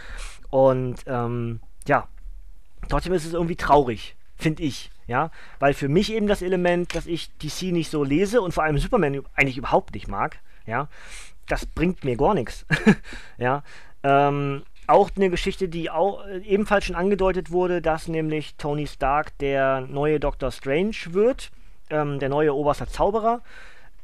Und 0.50 0.96
ähm, 1.06 1.60
ja, 1.86 2.08
trotzdem 2.88 3.12
ist 3.12 3.26
es 3.26 3.32
irgendwie 3.32 3.56
traurig, 3.56 4.16
finde 4.36 4.62
ich. 4.62 4.90
Ja, 5.08 5.30
weil 5.60 5.72
für 5.72 5.88
mich 5.88 6.12
eben 6.12 6.26
das 6.26 6.42
Element, 6.42 6.96
dass 6.96 7.06
ich 7.06 7.30
DC 7.38 7.72
nicht 7.72 7.90
so 7.90 8.02
lese 8.02 8.40
und 8.40 8.52
vor 8.52 8.64
allem 8.64 8.76
Superman 8.78 9.22
eigentlich 9.36 9.56
überhaupt 9.56 9.94
nicht 9.94 10.08
mag, 10.08 10.40
ja, 10.66 10.88
das 11.46 11.64
bringt 11.64 12.02
mir 12.04 12.16
gar 12.16 12.34
nichts. 12.34 12.66
ja, 13.38 13.62
ähm, 14.02 14.62
auch 14.88 15.10
eine 15.16 15.30
Geschichte, 15.30 15.68
die 15.68 15.90
auch 15.90 16.26
ebenfalls 16.44 16.84
schon 16.84 16.96
angedeutet 16.96 17.50
wurde, 17.50 17.82
dass 17.82 18.08
nämlich 18.08 18.56
Tony 18.56 18.86
Stark 18.86 19.36
der 19.38 19.82
neue 19.82 20.20
Doctor 20.20 20.50
Strange 20.50 20.96
wird, 21.10 21.50
ähm, 21.90 22.18
der 22.18 22.28
neue 22.28 22.54
oberster 22.54 22.88
Zauberer. 22.88 23.42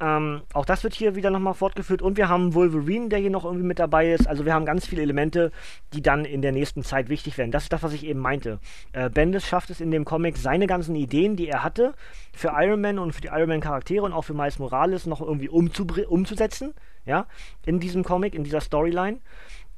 Ähm, 0.03 0.43
auch 0.53 0.65
das 0.65 0.83
wird 0.83 0.95
hier 0.95 1.15
wieder 1.15 1.31
nochmal 1.31 1.55
fortgeführt. 1.55 2.03
Und 2.03 2.17
wir 2.17 2.29
haben 2.29 2.55
Wolverine, 2.55 3.09
der 3.09 3.21
hier 3.21 3.31
noch 3.31 3.45
irgendwie 3.45 3.65
mit 3.65 3.79
dabei 3.79 4.13
ist. 4.13 4.27
Also 4.27 4.45
wir 4.45 4.53
haben 4.53 4.67
ganz 4.67 4.85
viele 4.85 5.03
Elemente, 5.03 5.53
die 5.93 6.03
dann 6.03 6.25
in 6.25 6.43
der 6.43 6.51
nächsten 6.51 6.83
Zeit 6.83 7.09
wichtig 7.09 7.39
werden. 7.39 7.53
Das 7.53 7.63
ist 7.63 7.73
das, 7.73 7.85
was 7.85 7.93
ich 7.93 8.05
eben 8.05 8.19
meinte. 8.19 8.59
Äh, 8.93 9.11
Bendis 9.11 9.47
schafft 9.47 9.71
es 9.71 9.81
in 9.81 9.93
dem 9.93 10.05
Comic, 10.05 10.37
seine 10.37 10.67
ganzen 10.67 10.97
Ideen, 10.97 11.37
die 11.37 11.47
er 11.47 11.63
hatte, 11.63 11.95
für 12.33 12.53
Iron 12.57 12.81
Man 12.81 12.99
und 12.99 13.13
für 13.13 13.21
die 13.21 13.29
Iron 13.29 13.49
Man-Charaktere 13.49 14.05
und 14.05 14.13
auch 14.13 14.23
für 14.23 14.35
Miles 14.35 14.59
Morales 14.59 15.07
noch 15.07 15.21
irgendwie 15.21 15.49
umzusetzen. 15.49 16.75
Ja, 17.05 17.27
in 17.65 17.79
diesem 17.79 18.05
Comic, 18.05 18.35
in 18.35 18.45
dieser 18.45 18.61
Storyline 18.61 19.19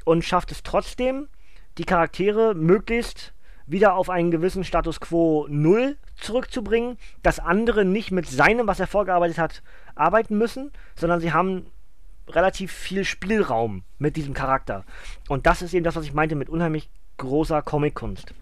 und 0.04 0.24
schafft 0.24 0.52
es 0.52 0.62
trotzdem, 0.62 1.28
die 1.78 1.84
Charaktere 1.84 2.54
möglichst 2.54 3.32
wieder 3.66 3.94
auf 3.94 4.10
einen 4.10 4.30
gewissen 4.30 4.64
Status 4.64 5.00
quo 5.00 5.46
Null 5.48 5.96
zurückzubringen, 6.16 6.98
dass 7.22 7.40
andere 7.40 7.84
nicht 7.84 8.10
mit 8.10 8.28
seinem, 8.28 8.66
was 8.66 8.80
er 8.80 8.86
vorgearbeitet 8.86 9.38
hat, 9.38 9.62
arbeiten 9.94 10.38
müssen, 10.38 10.72
sondern 10.94 11.20
sie 11.20 11.32
haben 11.32 11.66
relativ 12.28 12.72
viel 12.72 13.04
Spielraum 13.04 13.82
mit 13.98 14.16
diesem 14.16 14.34
Charakter. 14.34 14.84
Und 15.28 15.46
das 15.46 15.62
ist 15.62 15.74
eben 15.74 15.84
das, 15.84 15.96
was 15.96 16.04
ich 16.04 16.14
meinte 16.14 16.36
mit 16.36 16.48
unheimlich 16.48 16.88
großer 17.18 17.62
Comic-Kunst. 17.62 18.34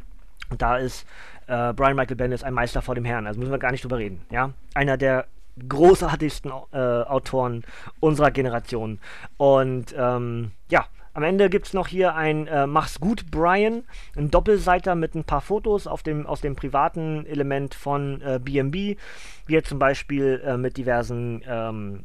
Und 0.51 0.63
da 0.63 0.77
ist 0.77 1.07
äh, 1.47 1.73
Brian 1.73 1.97
Michael 1.97 2.17
Bendis 2.17 2.43
ein 2.43 2.55
Meister 2.55 2.83
vor 2.83 2.95
dem 2.95 3.05
Herrn, 3.05 3.27
also 3.27 3.39
müssen 3.41 3.53
wir 3.53 3.59
gar 3.59 3.73
nicht 3.73 3.85
drüber 3.85 3.99
reden. 3.99 4.25
Ja? 4.31 4.53
Einer 4.75 4.97
der 4.97 5.27
großartigsten 5.69 6.51
äh, 6.73 6.77
Autoren 6.77 7.65
unserer 8.01 8.31
Generation. 8.31 9.01
Und 9.37 9.95
ähm, 9.97 10.53
ja, 10.71 10.87
am 11.15 11.23
Ende 11.23 11.51
gibt 11.51 11.67
es 11.67 11.75
noch 11.75 11.89
hier 11.89 12.15
ein 12.15 12.47
äh, 12.47 12.67
Mach's 12.67 13.01
gut, 13.01 13.31
Brian, 13.31 13.85
ein 14.17 14.31
Doppelseiter 14.31 14.95
mit 14.95 15.15
ein 15.15 15.25
paar 15.25 15.41
Fotos 15.41 15.87
auf 15.87 16.03
dem, 16.03 16.27
aus 16.27 16.41
dem 16.41 16.57
privaten 16.57 17.27
Element 17.27 17.75
von 17.75 18.21
äh, 18.23 18.41
BMB, 18.43 18.99
wie 19.47 19.57
er 19.57 19.65
zum 19.65 19.79
Beispiel 19.79 20.43
äh, 20.45 20.57
mit 20.57 20.77
diversen 20.77 21.43
ähm, 21.47 22.05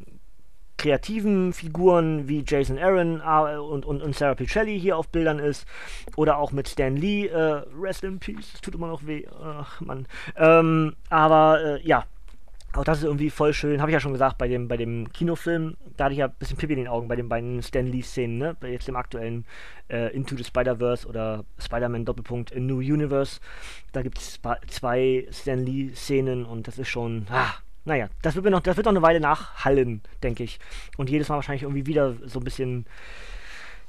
kreativen 0.78 1.52
Figuren 1.52 2.28
wie 2.28 2.44
Jason 2.46 2.78
Aaron 2.78 3.20
äh, 3.20 3.58
und, 3.58 3.84
und, 3.84 4.00
und 4.00 4.14
Sarah 4.14 4.34
Pichelli 4.34 4.80
hier 4.80 4.96
auf 4.96 5.08
Bildern 5.08 5.38
ist. 5.38 5.66
Oder 6.16 6.38
auch 6.38 6.52
mit 6.52 6.68
Stan 6.68 6.96
Lee. 6.96 7.26
Äh, 7.26 7.62
rest 7.78 8.04
in 8.04 8.18
Peace, 8.18 8.52
tut 8.62 8.74
immer 8.74 8.86
noch 8.86 9.06
weh. 9.06 9.26
Ach, 9.42 9.80
Mann. 9.80 10.06
Ähm, 10.36 10.94
aber 11.10 11.60
äh, 11.62 11.86
ja, 11.86 12.04
auch 12.74 12.84
das 12.84 12.98
ist 12.98 13.04
irgendwie 13.04 13.30
voll 13.30 13.54
schön. 13.54 13.80
Habe 13.80 13.90
ich 13.90 13.94
ja 13.94 14.00
schon 14.00 14.12
gesagt, 14.12 14.38
bei 14.38 14.46
dem, 14.46 14.68
bei 14.68 14.76
dem 14.76 15.10
Kinofilm, 15.12 15.76
da 15.96 16.04
hatte 16.04 16.12
ich 16.12 16.18
ja 16.18 16.26
ein 16.26 16.34
bisschen 16.38 16.56
Pipi 16.56 16.74
in 16.74 16.80
den 16.80 16.88
Augen 16.88 17.08
bei 17.08 17.16
den 17.16 17.28
beiden 17.28 17.62
Stan 17.62 17.86
Lee-Szenen, 17.86 18.38
ne? 18.38 18.56
Bei 18.60 18.70
jetzt 18.70 18.86
dem 18.86 18.96
aktuellen 18.96 19.46
äh, 19.88 20.14
Into 20.14 20.36
the 20.36 20.44
Spider-Verse 20.44 21.08
oder 21.08 21.44
Spider-Man 21.58 22.04
Doppelpunkt 22.04 22.50
in 22.50 22.66
New 22.66 22.78
Universe. 22.78 23.40
Da 23.92 24.02
gibt 24.02 24.18
es 24.18 24.38
zwei 24.68 25.26
Stan 25.30 25.58
Lee-Szenen 25.58 26.44
und 26.44 26.68
das 26.68 26.78
ist 26.78 26.88
schon. 26.88 27.26
Ah, 27.30 27.54
naja, 27.84 28.08
das 28.20 28.34
wird, 28.34 28.44
noch, 28.44 28.60
das 28.60 28.76
wird 28.76 28.84
noch 28.84 28.92
eine 28.92 29.02
Weile 29.02 29.20
nachhallen, 29.20 30.02
denke 30.22 30.44
ich. 30.44 30.60
Und 30.98 31.08
jedes 31.08 31.30
Mal 31.30 31.36
wahrscheinlich 31.36 31.62
irgendwie 31.62 31.86
wieder 31.86 32.16
so 32.26 32.38
ein 32.38 32.44
bisschen 32.44 32.84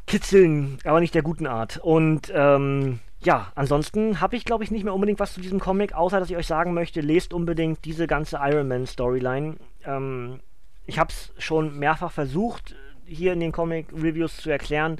kitzeln, 0.07 0.79
aber 0.85 1.01
nicht 1.01 1.13
der 1.13 1.21
guten 1.21 1.47
Art. 1.47 1.77
Und 1.77 2.31
ähm, 2.33 2.99
ja, 3.21 3.51
ansonsten 3.55 4.21
habe 4.21 4.35
ich, 4.37 4.45
glaube 4.45 4.63
ich, 4.63 4.71
nicht 4.71 4.83
mehr 4.83 4.93
unbedingt 4.93 5.19
was 5.19 5.33
zu 5.33 5.41
diesem 5.41 5.59
Comic, 5.59 5.93
außer 5.93 6.19
dass 6.19 6.29
ich 6.29 6.37
euch 6.37 6.47
sagen 6.47 6.73
möchte, 6.73 7.01
lest 7.01 7.33
unbedingt 7.33 7.83
diese 7.83 8.07
ganze 8.07 8.39
Iron 8.41 8.67
Man 8.67 8.87
Storyline. 8.87 9.57
Ähm, 9.85 10.39
ich 10.85 10.99
habe 10.99 11.11
es 11.11 11.33
schon 11.37 11.77
mehrfach 11.77 12.11
versucht, 12.11 12.75
hier 13.05 13.33
in 13.33 13.41
den 13.41 13.51
Comic-Reviews 13.51 14.37
zu 14.37 14.49
erklären. 14.49 14.97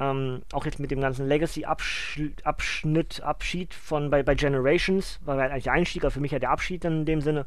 Ähm, 0.00 0.40
auch 0.52 0.64
jetzt 0.64 0.80
mit 0.80 0.90
dem 0.90 1.02
ganzen 1.02 1.28
Legacy-Abschnitt, 1.28 3.22
Abschied 3.22 3.74
von 3.74 4.08
bei, 4.08 4.22
bei 4.22 4.34
Generations, 4.34 5.20
war 5.26 5.36
halt 5.36 5.52
eigentlich 5.52 5.64
der 5.64 5.74
Einstieg, 5.74 6.04
aber 6.04 6.10
für 6.10 6.20
mich 6.20 6.32
ja 6.32 6.38
der 6.38 6.50
Abschied 6.50 6.84
dann 6.84 7.00
in 7.00 7.04
dem 7.04 7.20
Sinne, 7.20 7.44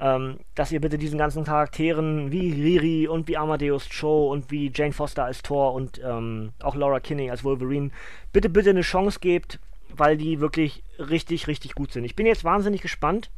ähm, 0.00 0.40
dass 0.56 0.72
ihr 0.72 0.80
bitte 0.80 0.98
diesen 0.98 1.16
ganzen 1.16 1.44
Charakteren 1.44 2.32
wie 2.32 2.52
Riri 2.52 3.06
und 3.06 3.28
wie 3.28 3.36
Amadeus 3.36 3.88
Cho 3.88 4.32
und 4.32 4.50
wie 4.50 4.72
Jane 4.74 4.92
Foster 4.92 5.24
als 5.24 5.42
Thor 5.42 5.74
und 5.74 6.00
ähm, 6.04 6.50
auch 6.60 6.74
Laura 6.74 6.98
Kinney 6.98 7.30
als 7.30 7.44
Wolverine 7.44 7.90
bitte, 8.32 8.48
bitte 8.48 8.70
eine 8.70 8.80
Chance 8.80 9.20
gebt, 9.20 9.60
weil 9.94 10.16
die 10.16 10.40
wirklich 10.40 10.82
richtig, 10.98 11.46
richtig 11.46 11.76
gut 11.76 11.92
sind. 11.92 12.02
Ich 12.02 12.16
bin 12.16 12.26
jetzt 12.26 12.42
wahnsinnig 12.42 12.82
gespannt, 12.82 13.30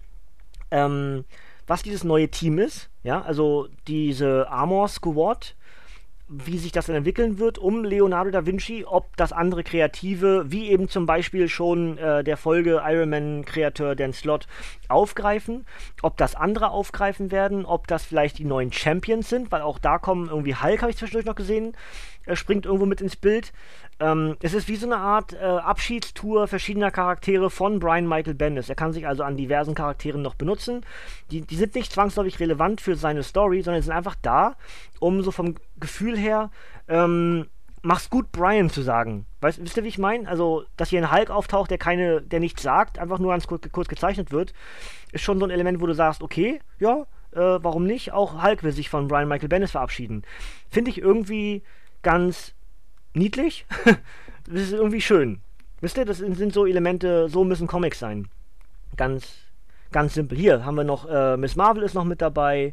ähm, 0.71 1.27
was 1.67 1.83
dieses 1.83 2.03
neue 2.03 2.31
Team 2.31 2.59
ist. 2.59 2.89
Ja, 3.03 3.21
also 3.21 3.69
diese 3.87 4.49
Armor 4.49 4.89
Squad 4.89 5.55
wie 6.29 6.59
sich 6.59 6.73
das 6.73 6.87
dann 6.87 6.97
entwickeln 6.97 7.39
wird 7.39 7.59
um 7.59 7.85
Leonardo 7.85 8.31
da 8.31 8.47
Vinci, 8.47 8.85
ob 8.87 9.17
das 9.17 9.33
andere 9.33 9.63
Kreative, 9.63 10.47
wie 10.49 10.71
eben 10.71 10.89
zum 10.89 11.05
Beispiel 11.05 11.49
schon 11.49 11.99
äh, 11.99 12.25
der 12.25 12.37
Folge 12.37 12.83
Iron 12.85 13.11
Man-Kreateur 13.11 13.95
Dan 13.95 14.13
Slott, 14.13 14.47
aufgreifen, 14.89 15.67
ob 16.03 16.17
das 16.17 16.35
andere 16.35 16.71
aufgreifen 16.71 17.31
werden, 17.31 17.67
ob 17.67 17.87
das 17.89 18.05
vielleicht 18.05 18.39
die 18.39 18.45
neuen 18.45 18.73
Champions 18.73 19.29
sind, 19.29 19.53
weil 19.53 19.63
auch 19.63 19.79
da 19.79 19.99
kommen 19.99 20.29
irgendwie 20.29 20.57
Hulk, 20.57 20.81
habe 20.81 20.91
ich 20.91 20.97
zwischendurch 20.97 21.27
noch 21.27 21.35
gesehen, 21.35 21.77
er 22.27 22.37
springt 22.37 22.65
irgendwo 22.65 22.87
mit 22.87 23.01
ins 23.01 23.17
Bild. 23.17 23.53
Ähm, 24.01 24.37
es 24.41 24.55
ist 24.55 24.67
wie 24.69 24.77
so 24.77 24.87
eine 24.87 24.97
Art 24.97 25.35
äh, 25.35 25.45
Abschiedstour 25.45 26.49
verschiedener 26.49 26.91
Charaktere 26.91 27.51
von 27.51 27.79
Brian 27.79 28.09
Michael 28.09 28.35
Bendis. 28.35 28.69
Er 28.69 28.75
kann 28.75 28.93
sich 28.93 29.07
also 29.07 29.23
an 29.23 29.37
diversen 29.37 29.75
Charakteren 29.75 30.23
noch 30.23 30.35
benutzen. 30.35 30.85
Die, 31.31 31.43
die 31.43 31.57
sind 31.57 31.75
nicht 31.75 31.93
zwangsläufig 31.93 32.41
relevant 32.41 32.81
für 32.81 32.97
seine 32.97 33.23
Story, 33.23 33.63
sondern 33.63 33.83
sind 33.83 33.93
einfach 33.93 34.17
da, 34.21 34.57
um 34.99 35.23
so 35.23 35.31
vom 35.31 35.55
Gefühl 35.79 36.17
her 36.17 36.51
ähm, 36.89 37.47
mach's 37.85 38.11
gut, 38.11 38.33
Brian 38.33 38.71
zu 38.71 38.83
sagen. 38.83 39.27
Weißt, 39.41 39.63
wisst 39.63 39.77
ihr, 39.77 39.85
wie 39.85 39.89
ich 39.89 39.99
meine? 39.99 40.29
Also, 40.29 40.65
dass 40.77 40.89
hier 40.89 41.01
ein 41.01 41.13
Hulk 41.13 41.31
auftaucht, 41.31 41.71
der 41.71 41.79
keine, 41.79 42.23
der 42.23 42.41
nichts 42.41 42.63
sagt, 42.63 42.99
einfach 42.99 43.19
nur 43.19 43.31
ganz 43.31 43.47
kurz, 43.47 43.71
kurz 43.71 43.89
gezeichnet 43.89 44.33
wird, 44.33 44.53
ist 45.13 45.23
schon 45.23 45.39
so 45.39 45.45
ein 45.45 45.51
Element, 45.51 45.81
wo 45.81 45.87
du 45.87 45.95
sagst, 45.95 46.23
okay, 46.23 46.61
ja, 46.81 47.07
äh, 47.33 47.59
warum 47.63 47.85
nicht? 47.85 48.13
Auch 48.13 48.43
Hulk 48.43 48.63
will 48.63 48.73
sich 48.73 48.89
von 48.89 49.07
Brian 49.07 49.29
Michael 49.29 49.49
Bendis 49.49 49.73
verabschieden. 49.73 50.23
Finde 50.71 50.91
ich 50.91 50.99
irgendwie 50.99 51.63
ganz 52.03 52.55
niedlich. 53.13 53.67
das 53.85 54.63
ist 54.63 54.73
irgendwie 54.73 55.01
schön. 55.01 55.41
Wisst 55.81 55.99
ihr, 55.99 56.07
das 56.07 56.19
sind 56.19 56.53
so 56.55 56.67
Elemente, 56.67 57.29
so 57.29 57.45
müssen 57.45 57.67
Comics 57.67 57.99
sein. 57.99 58.29
Ganz, 58.97 59.29
ganz 59.93 60.15
simpel. 60.15 60.39
Hier 60.39 60.65
haben 60.65 60.77
wir 60.77 60.85
noch, 60.85 61.07
äh, 61.09 61.37
Miss 61.37 61.57
Marvel 61.57 61.83
ist 61.83 61.95
noch 61.95 62.05
mit 62.05 62.23
dabei. 62.23 62.73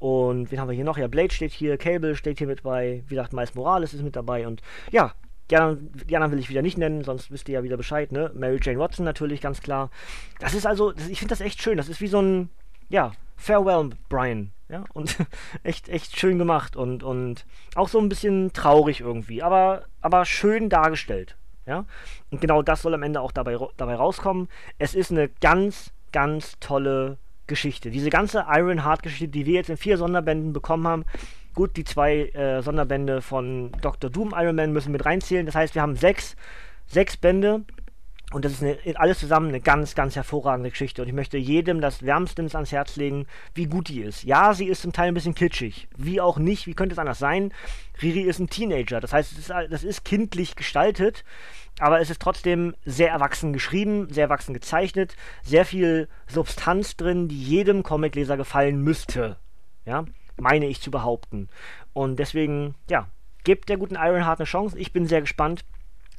Und 0.00 0.50
wen 0.50 0.58
haben 0.58 0.68
wir 0.68 0.74
hier 0.74 0.84
noch? 0.84 0.98
Ja, 0.98 1.06
Blade 1.06 1.32
steht 1.32 1.52
hier, 1.52 1.76
Cable 1.76 2.16
steht 2.16 2.38
hier 2.38 2.46
mit 2.46 2.62
bei. 2.62 3.04
Wie 3.06 3.14
gesagt, 3.14 3.34
Miles 3.34 3.54
Morales 3.54 3.94
ist 3.94 4.02
mit 4.02 4.16
dabei. 4.16 4.46
Und 4.46 4.62
ja, 4.90 5.12
die 5.50 5.56
anderen, 5.56 5.92
die 6.08 6.16
anderen, 6.16 6.32
will 6.32 6.38
ich 6.38 6.48
wieder 6.48 6.62
nicht 6.62 6.78
nennen, 6.78 7.04
sonst 7.04 7.30
wisst 7.30 7.48
ihr 7.48 7.56
ja 7.56 7.62
wieder 7.62 7.76
Bescheid, 7.76 8.10
ne? 8.10 8.30
Mary 8.34 8.58
Jane 8.62 8.78
Watson 8.78 9.04
natürlich, 9.04 9.42
ganz 9.42 9.60
klar. 9.60 9.90
Das 10.38 10.54
ist 10.54 10.66
also, 10.66 10.92
das, 10.92 11.08
ich 11.08 11.18
finde 11.18 11.32
das 11.32 11.42
echt 11.42 11.62
schön. 11.62 11.76
Das 11.76 11.90
ist 11.90 12.00
wie 12.00 12.06
so 12.06 12.20
ein, 12.20 12.48
ja, 12.88 13.12
Farewell, 13.36 13.90
Brian. 14.08 14.52
Ja, 14.70 14.84
und 14.94 15.16
echt, 15.64 15.90
echt 15.90 16.18
schön 16.18 16.38
gemacht 16.38 16.76
und, 16.76 17.02
und 17.02 17.44
auch 17.74 17.88
so 17.88 17.98
ein 17.98 18.08
bisschen 18.08 18.54
traurig 18.54 19.00
irgendwie, 19.00 19.42
aber, 19.42 19.84
aber 20.00 20.24
schön 20.24 20.70
dargestellt. 20.70 21.36
Ja, 21.66 21.84
und 22.30 22.40
genau 22.40 22.62
das 22.62 22.82
soll 22.82 22.94
am 22.94 23.02
Ende 23.02 23.20
auch 23.20 23.32
dabei, 23.32 23.58
dabei 23.76 23.96
rauskommen. 23.96 24.48
Es 24.78 24.94
ist 24.94 25.10
eine 25.10 25.28
ganz, 25.28 25.92
ganz 26.10 26.58
tolle 26.58 27.18
Geschichte. 27.50 27.90
Diese 27.90 28.08
ganze 28.08 28.46
Ironheart-Geschichte, 28.48 29.28
die 29.28 29.44
wir 29.44 29.54
jetzt 29.54 29.68
in 29.68 29.76
vier 29.76 29.98
Sonderbänden 29.98 30.54
bekommen 30.54 30.86
haben, 30.88 31.04
gut, 31.54 31.76
die 31.76 31.84
zwei 31.84 32.28
äh, 32.28 32.62
Sonderbände 32.62 33.20
von 33.20 33.72
Dr. 33.82 34.08
Doom 34.08 34.32
Iron 34.34 34.56
Man 34.56 34.72
müssen 34.72 34.92
mit 34.92 35.04
reinzählen. 35.04 35.44
Das 35.44 35.54
heißt, 35.54 35.74
wir 35.74 35.82
haben 35.82 35.96
sechs, 35.96 36.36
sechs 36.86 37.18
Bände 37.18 37.64
Und 38.32 38.44
das 38.44 38.52
ist 38.52 38.62
eine, 38.62 38.78
alles 38.94 39.18
zusammen 39.18 39.48
eine 39.48 39.60
ganz, 39.60 39.96
ganz 39.96 40.14
hervorragende 40.14 40.70
Geschichte. 40.70 41.02
Und 41.02 41.08
ich 41.08 41.14
möchte 41.14 41.36
jedem 41.36 41.80
das 41.80 42.04
wärmstens 42.04 42.54
ans 42.54 42.70
Herz 42.70 42.94
legen, 42.94 43.26
wie 43.54 43.66
gut 43.66 43.88
die 43.88 44.02
ist. 44.02 44.22
Ja, 44.22 44.54
sie 44.54 44.66
ist 44.66 44.82
zum 44.82 44.92
Teil 44.92 45.08
ein 45.08 45.14
bisschen 45.14 45.34
kitschig. 45.34 45.88
Wie 45.96 46.20
auch 46.20 46.38
nicht, 46.38 46.68
wie 46.68 46.74
könnte 46.74 46.92
es 46.92 46.98
anders 46.98 47.18
sein? 47.18 47.52
Riri 48.00 48.20
ist 48.20 48.38
ein 48.38 48.48
Teenager. 48.48 49.00
Das 49.00 49.12
heißt, 49.12 49.36
ist, 49.36 49.50
das 49.50 49.82
ist 49.82 50.04
kindlich 50.04 50.54
gestaltet, 50.54 51.24
aber 51.80 52.00
es 52.00 52.08
ist 52.08 52.22
trotzdem 52.22 52.76
sehr 52.84 53.10
erwachsen 53.10 53.52
geschrieben, 53.52 54.08
sehr 54.10 54.24
erwachsen 54.24 54.54
gezeichnet, 54.54 55.16
sehr 55.42 55.64
viel 55.64 56.08
Substanz 56.28 56.96
drin, 56.96 57.26
die 57.26 57.42
jedem 57.42 57.82
Comicleser 57.82 58.36
gefallen 58.36 58.80
müsste. 58.80 59.38
Ja, 59.84 60.04
meine 60.36 60.66
ich 60.66 60.80
zu 60.80 60.92
behaupten. 60.92 61.48
Und 61.92 62.20
deswegen, 62.20 62.76
ja, 62.88 63.08
gebt 63.42 63.68
der 63.68 63.76
guten 63.76 63.96
Ironheart 63.96 64.38
eine 64.38 64.46
Chance. 64.46 64.78
Ich 64.78 64.92
bin 64.92 65.06
sehr 65.06 65.20
gespannt 65.20 65.64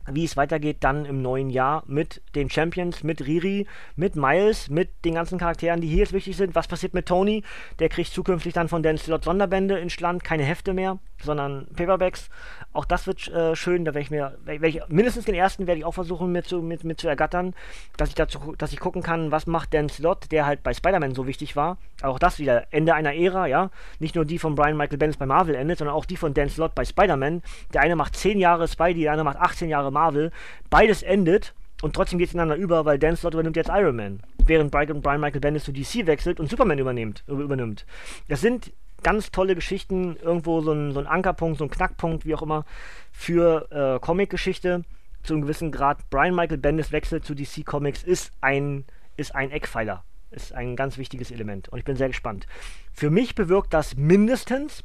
wie 0.10 0.24
es 0.24 0.38
weitergeht 0.38 0.78
dann 0.82 1.06
im 1.06 1.22
neuen 1.22 1.50
Jahr 1.50 1.84
mit 1.88 2.22
den 2.36 2.50
Champions, 2.50 3.04
mit 3.04 3.26
Riri, 3.26 3.68
mit 3.96 4.16
Miles, 4.16 4.70
mit 4.70 4.90
den 5.06 5.16
ganzen 5.16 5.38
Charakteren, 5.38 5.82
die 5.82 5.88
hier 5.88 6.00
jetzt 6.00 6.14
wichtig 6.14 6.38
sind. 6.38 6.56
Was 6.56 6.68
passiert 6.68 6.94
mit 6.94 7.08
Tony? 7.08 7.44
Der 7.80 7.90
kriegt 7.90 8.12
zukünftig 8.12 8.54
dann 8.54 8.70
von 8.70 8.84
Dan 8.84 8.98
Slot 8.98 9.24
Sonderbände 9.24 9.78
ins 9.80 10.00
Land, 10.00 10.24
keine 10.24 10.44
Hefte 10.44 10.74
mehr, 10.74 11.00
sondern 11.22 11.68
Paperbacks. 11.76 12.30
Auch 12.74 12.86
das 12.86 13.08
wird 13.08 13.28
äh, 13.28 13.56
schön, 13.56 13.86
da 13.86 13.94
werde 13.94 14.04
ich 14.04 14.12
mir, 14.12 14.38
werd 14.46 14.64
ich, 14.64 14.82
mindestens 14.88 15.26
den 15.26 15.36
ersten 15.36 15.68
werde 15.68 15.80
ich 15.80 15.86
auch 15.86 15.94
versuchen 15.94 16.32
mir 16.32 16.44
zu, 16.44 16.62
mit, 16.62 16.84
mit 16.84 17.00
zu 17.00 17.08
ergattern, 17.08 17.54
dass 17.98 18.10
ich 18.10 18.16
dazu, 18.16 18.56
dass 18.58 18.72
ich 18.72 18.80
gucken 18.80 19.04
kann, 19.04 19.32
was 19.32 19.48
macht 19.48 19.74
Dan 19.74 19.90
Slot, 19.90 20.32
der 20.32 20.46
halt 20.46 20.64
bei 20.64 20.74
Spider-Man 20.74 21.14
so 21.14 21.28
wichtig 21.28 21.56
war. 21.56 21.78
Auch 22.02 22.18
das 22.18 22.40
wieder, 22.40 22.66
Ende 22.72 22.94
einer 22.94 23.14
Ära, 23.14 23.48
ja. 23.48 23.70
Nicht 24.00 24.16
nur 24.16 24.26
die 24.26 24.40
von 24.40 24.56
Brian 24.56 24.78
Michael 24.78 24.98
Bendis 24.98 25.18
bei 25.18 25.26
Marvel 25.26 25.56
endet, 25.56 25.80
sondern 25.80 25.96
auch 25.96 26.06
die 26.06 26.18
von 26.18 26.34
Dan 26.34 26.50
Slot 26.50 26.76
bei 26.76 26.86
Spider-Man. 26.86 27.42
Der 27.74 27.82
eine 27.82 27.96
macht 27.96 28.16
10 28.16 28.40
Jahre 28.40 28.68
Spidey, 28.68 29.04
der 29.04 29.12
andere 29.12 29.26
macht 29.26 29.38
18 29.38 29.70
Jahre 29.70 29.91
Marvel. 29.92 30.32
Beides 30.70 31.04
endet 31.04 31.54
und 31.82 31.96
trotzdem 31.96 32.20
geht 32.20 32.30
es 32.30 32.34
ineinander 32.34 32.56
über, 32.56 32.86
weil 32.86 33.00
Dan 33.00 33.16
Slott 33.16 33.34
übernimmt 33.34 33.56
jetzt 33.56 33.70
Iron 33.70 33.96
Man. 33.96 34.22
Während 34.46 34.72
Brian, 34.72 35.22
Michael 35.22 35.42
Bendis 35.42 35.64
zu 35.64 35.72
DC 35.72 36.06
wechselt 36.06 36.40
und 36.40 36.50
Superman 36.50 36.80
übernimmt. 36.80 37.24
übernimmt. 37.28 37.86
Das 38.28 38.42
sind 38.42 38.72
ganz 39.04 39.32
tolle 39.32 39.56
Geschichten, 39.56 40.16
irgendwo 40.22 40.62
so 40.62 40.74
ein, 40.74 40.92
so 40.94 41.00
ein 41.00 41.08
Ankerpunkt, 41.08 41.58
so 41.58 41.66
ein 41.66 41.72
Knackpunkt, 41.72 42.26
wie 42.26 42.36
auch 42.36 42.44
immer, 42.44 42.66
für 43.12 43.68
äh, 43.72 44.00
Comic-Geschichte. 44.00 44.84
Zu 45.24 45.34
einem 45.34 45.44
gewissen 45.44 45.72
Grad. 45.72 46.10
Brian 46.10 46.36
Michael 46.36 46.58
Bendis 46.58 46.92
Wechsel 46.92 47.22
zu 47.22 47.36
DC 47.36 47.64
Comics 47.64 48.02
ist 48.04 48.32
ein, 48.42 48.86
ist 49.18 49.36
ein 49.36 49.52
Eckpfeiler. 49.52 50.04
Ist 50.32 50.54
ein 50.54 50.76
ganz 50.76 50.98
wichtiges 50.98 51.30
Element. 51.30 51.70
Und 51.70 51.78
ich 51.78 51.86
bin 51.86 51.96
sehr 51.96 52.08
gespannt. 52.08 52.48
Für 52.94 53.10
mich 53.10 53.36
bewirkt 53.36 53.74
das 53.74 53.96
mindestens, 53.98 54.84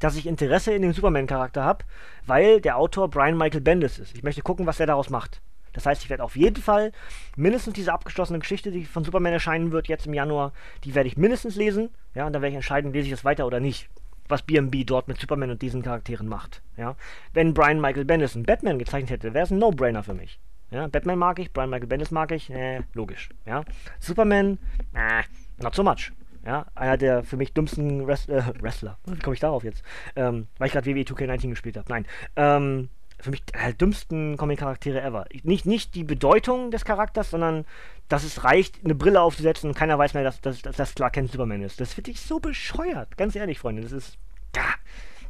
dass 0.00 0.16
ich 0.16 0.26
Interesse 0.26 0.72
in 0.72 0.82
den 0.82 0.92
Superman-Charakter 0.92 1.64
habe, 1.64 1.84
weil 2.26 2.60
der 2.60 2.76
Autor 2.76 3.08
Brian 3.08 3.36
Michael 3.36 3.60
Bendis 3.60 3.98
ist. 3.98 4.14
Ich 4.16 4.22
möchte 4.22 4.42
gucken, 4.42 4.66
was 4.66 4.80
er 4.80 4.86
daraus 4.86 5.10
macht. 5.10 5.40
Das 5.72 5.86
heißt, 5.86 6.02
ich 6.02 6.10
werde 6.10 6.22
auf 6.22 6.36
jeden 6.36 6.62
Fall 6.62 6.92
mindestens 7.36 7.74
diese 7.74 7.92
abgeschlossene 7.92 8.38
Geschichte, 8.38 8.70
die 8.70 8.84
von 8.84 9.04
Superman 9.04 9.32
erscheinen 9.32 9.72
wird, 9.72 9.88
jetzt 9.88 10.06
im 10.06 10.14
Januar, 10.14 10.52
die 10.84 10.94
werde 10.94 11.08
ich 11.08 11.16
mindestens 11.16 11.56
lesen. 11.56 11.90
Ja, 12.14 12.26
und 12.26 12.32
dann 12.32 12.42
werde 12.42 12.50
ich 12.50 12.56
entscheiden, 12.56 12.92
lese 12.92 13.06
ich 13.06 13.12
das 13.12 13.24
weiter 13.24 13.46
oder 13.46 13.60
nicht. 13.60 13.88
Was 14.28 14.42
BMB 14.42 14.86
dort 14.86 15.08
mit 15.08 15.18
Superman 15.18 15.50
und 15.50 15.62
diesen 15.62 15.82
Charakteren 15.82 16.28
macht. 16.28 16.62
Ja. 16.76 16.94
Wenn 17.32 17.54
Brian 17.54 17.80
Michael 17.80 18.04
Bendis 18.04 18.34
einen 18.34 18.44
Batman 18.44 18.78
gezeichnet 18.78 19.10
hätte, 19.10 19.34
wäre 19.34 19.44
es 19.44 19.50
ein 19.50 19.58
No-Brainer 19.58 20.02
für 20.02 20.14
mich. 20.14 20.38
Ja, 20.70 20.86
Batman 20.86 21.18
mag 21.18 21.38
ich, 21.38 21.52
Brian 21.52 21.70
Michael 21.70 21.88
Bendis 21.88 22.10
mag 22.10 22.32
ich, 22.32 22.50
äh, 22.50 22.80
logisch. 22.94 23.28
Ja. 23.44 23.64
Superman, 23.98 24.58
äh, 24.94 25.22
not 25.62 25.74
so 25.74 25.82
much. 25.82 26.12
Ja, 26.44 26.66
einer 26.74 26.96
der 26.96 27.22
für 27.22 27.36
mich 27.36 27.52
dümmsten 27.52 28.04
Rest, 28.04 28.28
äh, 28.28 28.42
Wrestler. 28.60 28.98
Wie 29.06 29.18
komme 29.18 29.34
ich 29.34 29.40
darauf 29.40 29.62
jetzt? 29.62 29.82
Ähm, 30.16 30.48
weil 30.58 30.66
ich 30.66 30.72
gerade 30.72 30.86
WWE 30.86 31.02
2K19 31.02 31.50
gespielt 31.50 31.76
habe. 31.76 31.88
Nein. 31.88 32.06
Ähm, 32.36 32.88
für 33.20 33.30
mich 33.30 33.42
äh, 33.52 33.72
dümmsten 33.72 34.36
Comic-Charaktere 34.36 35.00
ever. 35.00 35.26
Nicht, 35.44 35.64
nicht 35.64 35.94
die 35.94 36.02
Bedeutung 36.02 36.72
des 36.72 36.84
Charakters, 36.84 37.30
sondern 37.30 37.64
dass 38.08 38.24
es 38.24 38.42
reicht, 38.42 38.84
eine 38.84 38.96
Brille 38.96 39.20
aufzusetzen 39.20 39.70
und 39.70 39.76
keiner 39.76 39.96
weiß 39.96 40.14
mehr, 40.14 40.24
dass, 40.24 40.40
dass, 40.40 40.60
dass 40.60 40.76
das 40.76 40.94
Clark 40.94 41.12
Kent 41.12 41.30
Superman 41.30 41.62
ist. 41.62 41.80
Das 41.80 41.94
finde 41.94 42.10
ich 42.10 42.20
so 42.20 42.40
bescheuert. 42.40 43.16
Ganz 43.16 43.36
ehrlich, 43.36 43.60
Freunde. 43.60 43.82
Das 43.82 43.92
ist. 43.92 44.18
Da, 44.50 44.62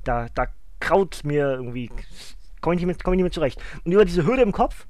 da, 0.05 0.29
da 0.35 0.47
kraut 0.81 1.21
mir 1.25 1.53
irgendwie. 1.53 1.91
Komme 2.63 2.77
ich, 2.77 2.87
nicht 2.87 3.05
komm 3.05 3.13
ich 3.13 3.19
nicht 3.19 3.25
mehr 3.25 3.33
zurecht. 3.33 3.61
Und 3.85 3.93
über 3.93 4.05
diese 4.07 4.25
Hürde 4.25 4.43
im 4.43 4.53
Kopf, 4.53 4.87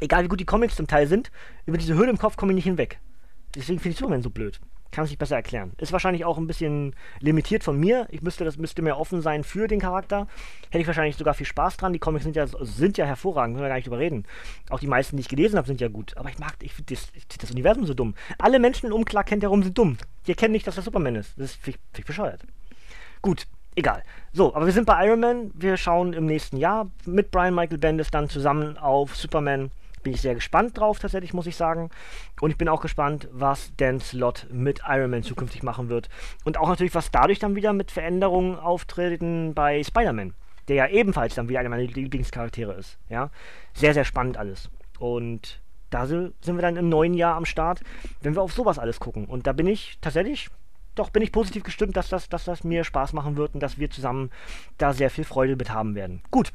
egal 0.00 0.24
wie 0.24 0.28
gut 0.28 0.40
die 0.40 0.46
Comics 0.46 0.76
zum 0.76 0.86
Teil 0.86 1.06
sind, 1.06 1.30
über 1.66 1.76
diese 1.76 1.94
Hürde 1.94 2.10
im 2.10 2.18
Kopf 2.18 2.36
komme 2.36 2.52
ich 2.52 2.56
nicht 2.56 2.64
hinweg. 2.64 3.00
Deswegen 3.54 3.80
finde 3.80 3.92
ich 3.92 3.98
Superman 3.98 4.22
so 4.22 4.30
blöd. 4.30 4.60
Kann 4.90 5.06
sich 5.06 5.18
besser 5.18 5.36
erklären. 5.36 5.72
Ist 5.78 5.92
wahrscheinlich 5.92 6.24
auch 6.24 6.36
ein 6.36 6.48
bisschen 6.48 6.96
limitiert 7.20 7.62
von 7.62 7.78
mir. 7.78 8.08
Ich 8.10 8.22
müsste, 8.22 8.44
das 8.44 8.56
müsste 8.56 8.82
mehr 8.82 8.98
offen 8.98 9.22
sein 9.22 9.44
für 9.44 9.68
den 9.68 9.78
Charakter. 9.78 10.26
Hätte 10.70 10.80
ich 10.82 10.86
wahrscheinlich 10.86 11.16
sogar 11.16 11.34
viel 11.34 11.46
Spaß 11.46 11.76
dran. 11.76 11.92
Die 11.92 12.00
Comics 12.00 12.24
sind 12.24 12.34
ja, 12.34 12.46
sind 12.46 12.98
ja 12.98 13.04
hervorragend, 13.04 13.54
können 13.54 13.64
wir 13.64 13.68
gar 13.68 13.76
nicht 13.76 13.86
drüber 13.86 13.98
reden. 13.98 14.24
Auch 14.68 14.80
die 14.80 14.88
meisten, 14.88 15.16
die 15.16 15.20
ich 15.20 15.28
gelesen 15.28 15.56
habe, 15.56 15.66
sind 15.66 15.80
ja 15.80 15.88
gut. 15.88 16.16
Aber 16.16 16.28
ich 16.28 16.38
mag, 16.38 16.54
ich 16.60 16.74
finde 16.74 16.94
das, 16.94 17.12
das, 17.38 17.50
Universum 17.52 17.86
so 17.86 17.94
dumm. 17.94 18.14
Alle 18.38 18.58
Menschen 18.58 18.92
um 18.92 19.04
Clark 19.04 19.26
Kent 19.26 19.44
herum 19.44 19.62
sind 19.62 19.78
dumm. 19.78 19.96
Die 20.26 20.32
erkennen 20.32 20.52
nicht, 20.52 20.66
dass 20.66 20.74
das 20.74 20.84
Superman 20.84 21.16
ist. 21.16 21.38
Das 21.38 21.52
ist 21.52 21.62
find 21.62 21.78
ich 21.96 22.04
bescheuert. 22.04 22.42
Gut, 23.22 23.46
egal. 23.76 24.02
So, 24.32 24.54
aber 24.54 24.66
wir 24.66 24.72
sind 24.72 24.86
bei 24.86 25.06
Iron 25.06 25.20
Man. 25.20 25.52
Wir 25.54 25.76
schauen 25.76 26.14
im 26.14 26.26
nächsten 26.26 26.56
Jahr 26.56 26.90
mit 27.04 27.30
Brian 27.30 27.54
Michael 27.54 27.78
Bendis 27.78 28.10
dann 28.10 28.28
zusammen 28.28 28.76
auf 28.76 29.14
Superman 29.14 29.70
bin 30.02 30.12
ich 30.12 30.20
sehr 30.20 30.34
gespannt 30.34 30.78
drauf, 30.78 30.98
tatsächlich, 30.98 31.34
muss 31.34 31.46
ich 31.46 31.56
sagen. 31.56 31.90
Und 32.40 32.50
ich 32.50 32.58
bin 32.58 32.68
auch 32.68 32.80
gespannt, 32.80 33.28
was 33.32 33.72
Dan 33.76 34.00
Slott 34.00 34.46
mit 34.50 34.82
Iron 34.88 35.10
Man 35.10 35.22
zukünftig 35.22 35.62
machen 35.62 35.88
wird. 35.88 36.08
Und 36.44 36.58
auch 36.58 36.68
natürlich, 36.68 36.94
was 36.94 37.10
dadurch 37.10 37.38
dann 37.38 37.56
wieder 37.56 37.72
mit 37.72 37.90
Veränderungen 37.90 38.56
auftreten 38.56 39.54
bei 39.54 39.82
Spider-Man, 39.82 40.34
der 40.68 40.76
ja 40.76 40.86
ebenfalls 40.88 41.34
dann 41.34 41.48
wieder 41.48 41.60
einer 41.60 41.68
meiner 41.68 41.82
Lieblingscharaktere 41.82 42.74
ist. 42.74 42.98
Ja, 43.08 43.30
sehr, 43.74 43.94
sehr 43.94 44.04
spannend 44.04 44.36
alles. 44.36 44.70
Und 44.98 45.60
da 45.90 46.06
sind 46.06 46.34
wir 46.44 46.62
dann 46.62 46.76
im 46.76 46.88
neuen 46.88 47.14
Jahr 47.14 47.34
am 47.34 47.44
Start, 47.44 47.82
wenn 48.22 48.34
wir 48.34 48.42
auf 48.42 48.52
sowas 48.52 48.78
alles 48.78 49.00
gucken. 49.00 49.26
Und 49.26 49.46
da 49.46 49.52
bin 49.52 49.66
ich 49.66 49.98
tatsächlich 50.00 50.50
doch 50.94 51.10
bin 51.10 51.22
ich 51.22 51.32
positiv 51.32 51.62
gestimmt, 51.62 51.96
dass 51.96 52.08
das, 52.08 52.28
dass 52.28 52.44
das 52.44 52.64
mir 52.64 52.84
Spaß 52.84 53.12
machen 53.12 53.36
wird 53.36 53.54
und 53.54 53.60
dass 53.60 53.78
wir 53.78 53.90
zusammen 53.90 54.30
da 54.76 54.92
sehr 54.92 55.10
viel 55.10 55.24
Freude 55.24 55.56
mit 55.56 55.70
haben 55.70 55.94
werden. 55.94 56.20
Gut, 56.30 56.52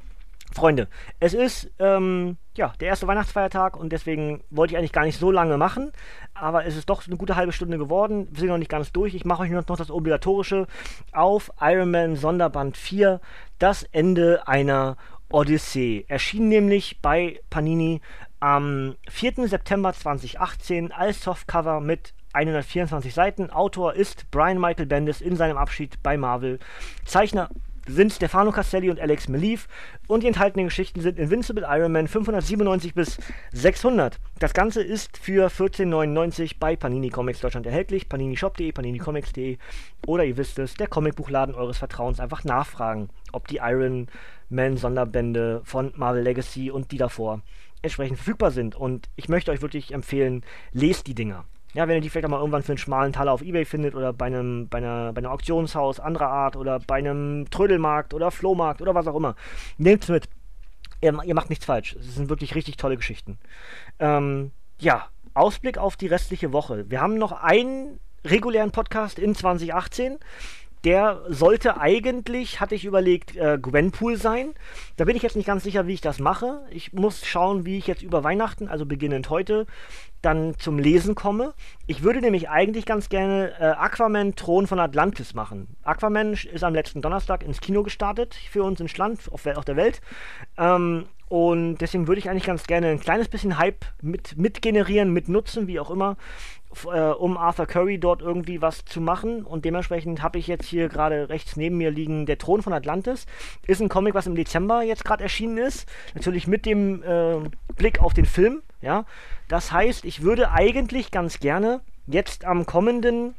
Freunde, 0.55 0.87
es 1.19 1.33
ist 1.33 1.69
ähm, 1.79 2.37
ja 2.55 2.73
der 2.79 2.87
erste 2.87 3.07
Weihnachtsfeiertag 3.07 3.75
und 3.75 3.91
deswegen 3.91 4.41
wollte 4.49 4.73
ich 4.73 4.77
eigentlich 4.77 4.93
gar 4.93 5.03
nicht 5.03 5.19
so 5.19 5.29
lange 5.29 5.57
machen, 5.57 5.91
aber 6.33 6.65
es 6.65 6.77
ist 6.77 6.89
doch 6.89 7.05
eine 7.05 7.17
gute 7.17 7.35
halbe 7.35 7.51
Stunde 7.51 7.77
geworden. 7.77 8.29
Wir 8.31 8.39
sind 8.39 8.49
noch 8.49 8.57
nicht 8.57 8.71
ganz 8.71 8.93
durch. 8.93 9.13
Ich 9.15 9.25
mache 9.25 9.43
euch 9.43 9.51
noch 9.51 9.65
das 9.65 9.91
obligatorische 9.91 10.67
auf 11.11 11.51
Iron 11.59 11.91
Man 11.91 12.15
Sonderband 12.15 12.77
4, 12.77 13.19
das 13.59 13.83
Ende 13.83 14.47
einer 14.47 14.95
Odyssee. 15.29 16.05
Erschien 16.07 16.47
nämlich 16.47 17.01
bei 17.01 17.41
Panini 17.49 17.99
am 18.39 18.95
4. 19.09 19.49
September 19.49 19.91
2018 19.91 20.93
als 20.93 21.21
Softcover 21.21 21.81
mit 21.81 22.13
124 22.31 23.13
Seiten. 23.13 23.49
Autor 23.49 23.93
ist 23.93 24.31
Brian 24.31 24.59
Michael 24.59 24.85
Bendis 24.85 25.19
in 25.19 25.35
seinem 25.35 25.57
Abschied 25.57 26.01
bei 26.01 26.17
Marvel. 26.17 26.59
Zeichner 27.05 27.49
sind 27.87 28.13
Stefano 28.13 28.51
Castelli 28.51 28.89
und 28.89 28.99
Alex 28.99 29.27
Melief 29.27 29.67
und 30.07 30.23
die 30.23 30.27
enthaltenen 30.27 30.67
Geschichten 30.67 31.01
sind 31.01 31.19
Invincible 31.19 31.65
Iron 31.67 31.91
Man 31.91 32.07
597 32.07 32.93
bis 32.93 33.17
600. 33.51 34.19
Das 34.39 34.53
Ganze 34.53 34.81
ist 34.81 35.17
für 35.17 35.47
14,99 35.47 36.55
bei 36.59 36.75
Panini 36.75 37.09
Comics 37.09 37.41
Deutschland 37.41 37.65
erhältlich, 37.65 38.09
paninishop.de, 38.09 38.71
paninicomics.de 38.71 39.57
oder 40.07 40.25
ihr 40.25 40.37
wisst 40.37 40.59
es, 40.59 40.75
der 40.75 40.87
Comicbuchladen 40.87 41.55
eures 41.55 41.77
Vertrauens 41.77 42.19
einfach 42.19 42.43
nachfragen, 42.43 43.09
ob 43.31 43.47
die 43.47 43.57
Iron 43.57 44.07
Man 44.49 44.77
Sonderbände 44.77 45.61
von 45.63 45.93
Marvel 45.95 46.23
Legacy 46.23 46.71
und 46.71 46.91
die 46.91 46.97
davor 46.97 47.41
entsprechend 47.81 48.17
verfügbar 48.17 48.51
sind. 48.51 48.75
Und 48.75 49.09
ich 49.15 49.29
möchte 49.29 49.51
euch 49.51 49.61
wirklich 49.61 49.93
empfehlen, 49.93 50.43
lest 50.73 51.07
die 51.07 51.15
Dinger. 51.15 51.45
Ja, 51.75 51.87
wenn 51.87 51.95
ihr 51.95 52.01
die 52.01 52.09
vielleicht 52.09 52.25
auch 52.25 52.29
mal 52.29 52.39
irgendwann 52.39 52.63
für 52.63 52.71
einen 52.71 52.77
schmalen 52.77 53.11
Taler 53.11 53.33
auf 53.33 53.41
Ebay 53.41 53.65
findet 53.65 53.95
oder 53.95 54.13
bei 54.13 54.27
einem, 54.27 54.69
bei 54.69 54.77
einer, 54.77 55.11
bei 55.11 55.19
einem 55.19 55.31
Auktionshaus 55.31 55.99
anderer 55.99 56.29
Art 56.29 56.55
oder 56.55 56.79
bei 56.79 56.95
einem 56.95 57.49
Trödelmarkt 57.49 58.13
oder 58.13 58.31
Flohmarkt 58.31 58.81
oder 58.81 58.95
was 58.95 59.07
auch 59.07 59.15
immer, 59.15 59.35
nehmt 59.77 60.03
es 60.03 60.09
mit. 60.09 60.29
Ihr, 61.01 61.13
ihr, 61.25 61.35
macht 61.35 61.49
nichts 61.49 61.65
falsch. 61.65 61.97
Es 61.99 62.15
sind 62.15 62.29
wirklich 62.29 62.55
richtig 62.55 62.77
tolle 62.77 62.95
Geschichten. 62.95 63.37
Ähm, 63.99 64.51
ja, 64.79 65.07
Ausblick 65.33 65.77
auf 65.77 65.97
die 65.97 66.07
restliche 66.07 66.53
Woche. 66.53 66.89
Wir 66.89 67.01
haben 67.01 67.17
noch 67.17 67.33
einen 67.33 67.99
regulären 68.23 68.71
Podcast 68.71 69.19
in 69.19 69.35
2018 69.35 70.17
der 70.85 71.23
sollte 71.27 71.81
eigentlich, 71.81 72.59
hatte 72.59 72.75
ich 72.75 72.85
überlegt, 72.85 73.35
äh, 73.35 73.57
Gwenpool 73.59 74.17
sein. 74.17 74.53
Da 74.97 75.05
bin 75.05 75.15
ich 75.15 75.23
jetzt 75.23 75.35
nicht 75.35 75.47
ganz 75.47 75.63
sicher, 75.63 75.87
wie 75.87 75.95
ich 75.95 76.01
das 76.01 76.19
mache. 76.19 76.61
Ich 76.69 76.93
muss 76.93 77.25
schauen, 77.25 77.65
wie 77.65 77.79
ich 77.79 77.87
jetzt 77.87 78.03
über 78.03 78.23
Weihnachten, 78.23 78.67
also 78.67 78.85
beginnend 78.85 79.31
heute, 79.31 79.65
dann 80.25 80.57
zum 80.57 80.79
Lesen 80.79 81.15
komme. 81.15 81.53
Ich 81.87 82.03
würde 82.03 82.21
nämlich 82.21 82.49
eigentlich 82.49 82.85
ganz 82.85 83.09
gerne 83.09 83.53
äh, 83.59 83.63
Aquaman 83.63 84.35
Thron 84.35 84.67
von 84.67 84.79
Atlantis 84.79 85.33
machen. 85.33 85.75
Aquaman 85.83 86.33
ist 86.33 86.63
am 86.63 86.73
letzten 86.73 87.01
Donnerstag 87.01 87.43
ins 87.43 87.61
Kino 87.61 87.83
gestartet, 87.83 88.35
für 88.49 88.63
uns 88.63 88.79
ins 88.79 88.97
Land, 88.97 89.31
auf, 89.31 89.45
auf 89.45 89.65
der 89.65 89.75
Welt. 89.75 90.01
Ähm, 90.57 91.05
und 91.27 91.77
deswegen 91.77 92.07
würde 92.07 92.19
ich 92.19 92.29
eigentlich 92.29 92.45
ganz 92.45 92.67
gerne 92.67 92.87
ein 92.87 92.99
kleines 92.99 93.29
bisschen 93.29 93.57
Hype 93.57 93.85
mit, 94.01 94.37
mit 94.37 94.61
generieren, 94.61 95.11
mit 95.11 95.27
nutzen, 95.27 95.67
wie 95.67 95.79
auch 95.79 95.89
immer, 95.89 96.17
äh, 96.85 97.11
um 97.11 97.37
Arthur 97.37 97.65
Curry 97.65 97.99
dort 97.99 98.21
irgendwie 98.21 98.61
was 98.61 98.85
zu 98.85 99.01
machen. 99.01 99.43
Und 99.43 99.65
dementsprechend 99.65 100.21
habe 100.21 100.39
ich 100.39 100.47
jetzt 100.47 100.65
hier 100.65 100.89
gerade 100.89 101.29
rechts 101.29 101.55
neben 101.55 101.77
mir 101.77 101.91
liegen 101.91 102.25
Der 102.25 102.37
Thron 102.37 102.61
von 102.61 102.73
Atlantis. 102.73 103.25
Ist 103.67 103.81
ein 103.81 103.89
Comic, 103.89 104.13
was 104.13 104.27
im 104.27 104.35
Dezember 104.35 104.83
jetzt 104.83 105.05
gerade 105.05 105.23
erschienen 105.23 105.57
ist. 105.57 105.87
Natürlich 106.13 106.47
mit 106.47 106.65
dem 106.65 107.03
äh, 107.03 107.37
Blick 107.75 108.01
auf 108.01 108.13
den 108.13 108.25
Film. 108.25 108.61
Ja, 108.81 109.05
das 109.47 109.71
heißt, 109.71 110.05
ich 110.05 110.21
würde 110.21 110.51
eigentlich 110.51 111.11
ganz 111.11 111.39
gerne 111.39 111.81
jetzt 112.07 112.45
am 112.45 112.65
kommenden 112.65 113.35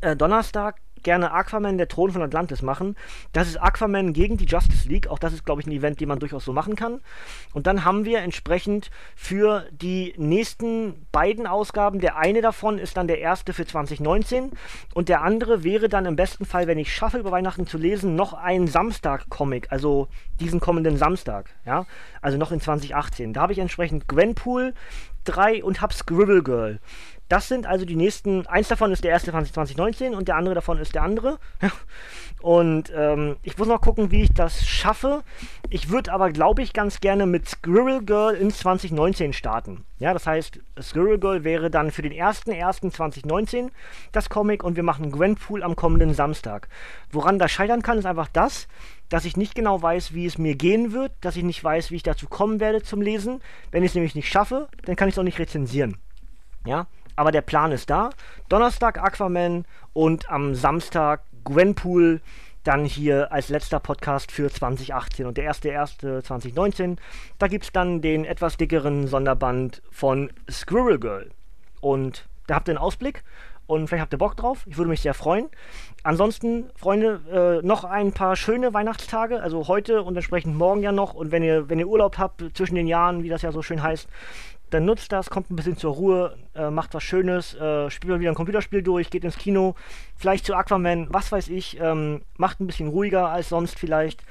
äh, 0.00 0.16
Donnerstag 0.16 0.76
gerne 1.04 1.32
Aquaman, 1.32 1.78
der 1.78 1.88
Thron 1.88 2.10
von 2.10 2.22
Atlantis 2.22 2.62
machen. 2.62 2.96
Das 3.32 3.46
ist 3.46 3.56
Aquaman 3.56 4.12
gegen 4.12 4.36
die 4.36 4.46
Justice 4.46 4.88
League. 4.88 5.06
Auch 5.06 5.18
das 5.18 5.32
ist, 5.32 5.44
glaube 5.44 5.60
ich, 5.60 5.66
ein 5.66 5.72
Event, 5.72 6.00
den 6.00 6.08
man 6.08 6.18
durchaus 6.18 6.44
so 6.44 6.52
machen 6.52 6.74
kann. 6.74 7.00
Und 7.52 7.66
dann 7.66 7.84
haben 7.84 8.04
wir 8.04 8.18
entsprechend 8.18 8.90
für 9.14 9.66
die 9.70 10.14
nächsten 10.16 11.06
beiden 11.12 11.46
Ausgaben, 11.46 12.00
der 12.00 12.16
eine 12.16 12.40
davon 12.40 12.78
ist 12.78 12.96
dann 12.96 13.06
der 13.06 13.20
erste 13.20 13.52
für 13.52 13.66
2019 13.66 14.50
und 14.94 15.08
der 15.08 15.22
andere 15.22 15.62
wäre 15.62 15.88
dann 15.88 16.06
im 16.06 16.16
besten 16.16 16.44
Fall, 16.44 16.66
wenn 16.66 16.78
ich 16.78 16.92
schaffe, 16.92 17.18
über 17.18 17.30
Weihnachten 17.30 17.66
zu 17.66 17.78
lesen, 17.78 18.16
noch 18.16 18.32
ein 18.32 18.66
Samstag-Comic, 18.66 19.70
also 19.70 20.08
diesen 20.40 20.60
kommenden 20.60 20.96
Samstag, 20.96 21.50
ja, 21.64 21.86
also 22.20 22.38
noch 22.38 22.50
in 22.50 22.60
2018. 22.60 23.32
Da 23.32 23.42
habe 23.42 23.52
ich 23.52 23.58
entsprechend 23.58 24.08
Gwenpool 24.08 24.74
3 25.24 25.64
und 25.64 25.80
hab 25.80 25.92
Scribble 25.92 26.42
Girl. 26.42 26.80
Das 27.34 27.48
sind 27.48 27.66
also 27.66 27.84
die 27.84 27.96
nächsten, 27.96 28.46
eins 28.46 28.68
davon 28.68 28.92
ist 28.92 29.02
der 29.02 29.10
erste 29.10 29.32
2019 29.32 30.14
und 30.14 30.28
der 30.28 30.36
andere 30.36 30.54
davon 30.54 30.78
ist 30.78 30.94
der 30.94 31.02
andere. 31.02 31.40
und 32.42 32.92
ähm, 32.94 33.34
ich 33.42 33.58
muss 33.58 33.66
noch 33.66 33.80
gucken, 33.80 34.12
wie 34.12 34.22
ich 34.22 34.32
das 34.32 34.64
schaffe. 34.64 35.24
Ich 35.68 35.90
würde 35.90 36.12
aber, 36.12 36.30
glaube 36.30 36.62
ich, 36.62 36.72
ganz 36.72 37.00
gerne 37.00 37.26
mit 37.26 37.48
Squirrel 37.48 38.04
Girl 38.04 38.36
in 38.36 38.52
2019 38.52 39.32
starten. 39.32 39.84
Ja, 39.98 40.12
das 40.12 40.28
heißt, 40.28 40.60
Squirrel 40.80 41.18
Girl 41.18 41.42
wäre 41.42 41.72
dann 41.72 41.90
für 41.90 42.02
den 42.02 42.12
1.1.2019 42.12 43.70
das 44.12 44.28
Comic 44.28 44.62
und 44.62 44.76
wir 44.76 44.84
machen 44.84 45.10
Gwenpool 45.10 45.64
am 45.64 45.74
kommenden 45.74 46.14
Samstag. 46.14 46.68
Woran 47.10 47.40
das 47.40 47.50
scheitern 47.50 47.82
kann, 47.82 47.98
ist 47.98 48.06
einfach 48.06 48.28
das, 48.32 48.68
dass 49.08 49.24
ich 49.24 49.36
nicht 49.36 49.56
genau 49.56 49.82
weiß, 49.82 50.14
wie 50.14 50.26
es 50.26 50.38
mir 50.38 50.54
gehen 50.54 50.92
wird, 50.92 51.10
dass 51.20 51.34
ich 51.34 51.42
nicht 51.42 51.64
weiß, 51.64 51.90
wie 51.90 51.96
ich 51.96 52.04
dazu 52.04 52.28
kommen 52.28 52.60
werde 52.60 52.84
zum 52.84 53.02
Lesen. 53.02 53.40
Wenn 53.72 53.82
ich 53.82 53.90
es 53.90 53.94
nämlich 53.96 54.14
nicht 54.14 54.28
schaffe, 54.28 54.68
dann 54.84 54.94
kann 54.94 55.08
ich 55.08 55.16
es 55.16 55.18
auch 55.18 55.24
nicht 55.24 55.40
rezensieren. 55.40 55.96
Ja, 56.64 56.86
aber 57.16 57.32
der 57.32 57.42
Plan 57.42 57.72
ist 57.72 57.90
da. 57.90 58.10
Donnerstag 58.48 58.98
Aquaman 58.98 59.64
und 59.92 60.30
am 60.30 60.54
Samstag 60.54 61.22
Gwenpool 61.44 62.20
dann 62.64 62.84
hier 62.84 63.30
als 63.30 63.50
letzter 63.50 63.78
Podcast 63.78 64.32
für 64.32 64.50
2018 64.50 65.26
und 65.26 65.36
der 65.36 65.44
erste 65.44 65.68
erste 65.68 66.22
2019. 66.22 66.98
Da 67.38 67.46
gibt 67.46 67.64
es 67.64 67.72
dann 67.72 68.00
den 68.00 68.24
etwas 68.24 68.56
dickeren 68.56 69.06
Sonderband 69.06 69.82
von 69.90 70.32
Squirrel 70.50 70.98
Girl. 70.98 71.30
Und 71.80 72.26
da 72.46 72.56
habt 72.56 72.68
ihr 72.68 72.72
einen 72.72 72.78
Ausblick 72.78 73.22
und 73.66 73.88
vielleicht 73.88 74.02
habt 74.02 74.12
ihr 74.12 74.18
Bock 74.18 74.36
drauf. 74.36 74.64
Ich 74.66 74.76
würde 74.76 74.90
mich 74.90 75.00
sehr 75.00 75.14
freuen. 75.14 75.48
Ansonsten, 76.02 76.70
Freunde, 76.76 77.60
äh, 77.62 77.66
noch 77.66 77.84
ein 77.84 78.12
paar 78.12 78.36
schöne 78.36 78.74
Weihnachtstage, 78.74 79.42
also 79.42 79.68
heute 79.68 80.02
und 80.02 80.16
entsprechend 80.16 80.56
morgen 80.56 80.82
ja 80.82 80.92
noch. 80.92 81.14
Und 81.14 81.32
wenn 81.32 81.42
ihr, 81.42 81.68
wenn 81.68 81.78
ihr 81.78 81.88
Urlaub 81.88 82.18
habt 82.18 82.44
zwischen 82.54 82.74
den 82.74 82.86
Jahren, 82.86 83.22
wie 83.22 83.28
das 83.28 83.42
ja 83.42 83.52
so 83.52 83.62
schön 83.62 83.82
heißt, 83.82 84.08
dann 84.74 84.84
nutzt 84.84 85.12
das, 85.12 85.30
kommt 85.30 85.50
ein 85.50 85.56
bisschen 85.56 85.76
zur 85.76 85.94
Ruhe, 85.94 86.36
äh, 86.54 86.68
macht 86.68 86.94
was 86.94 87.04
Schönes, 87.04 87.54
äh, 87.54 87.88
spielt 87.90 88.10
mal 88.10 88.18
wieder 88.18 88.30
ein 88.30 88.34
Computerspiel 88.34 88.82
durch, 88.82 89.08
geht 89.08 89.22
ins 89.22 89.38
Kino, 89.38 89.76
vielleicht 90.16 90.44
zu 90.44 90.54
Aquaman, 90.54 91.06
was 91.10 91.30
weiß 91.30 91.48
ich, 91.48 91.78
ähm, 91.80 92.22
macht 92.36 92.58
ein 92.58 92.66
bisschen 92.66 92.88
ruhiger 92.88 93.28
als 93.28 93.50
sonst 93.50 93.78
vielleicht, 93.78 94.24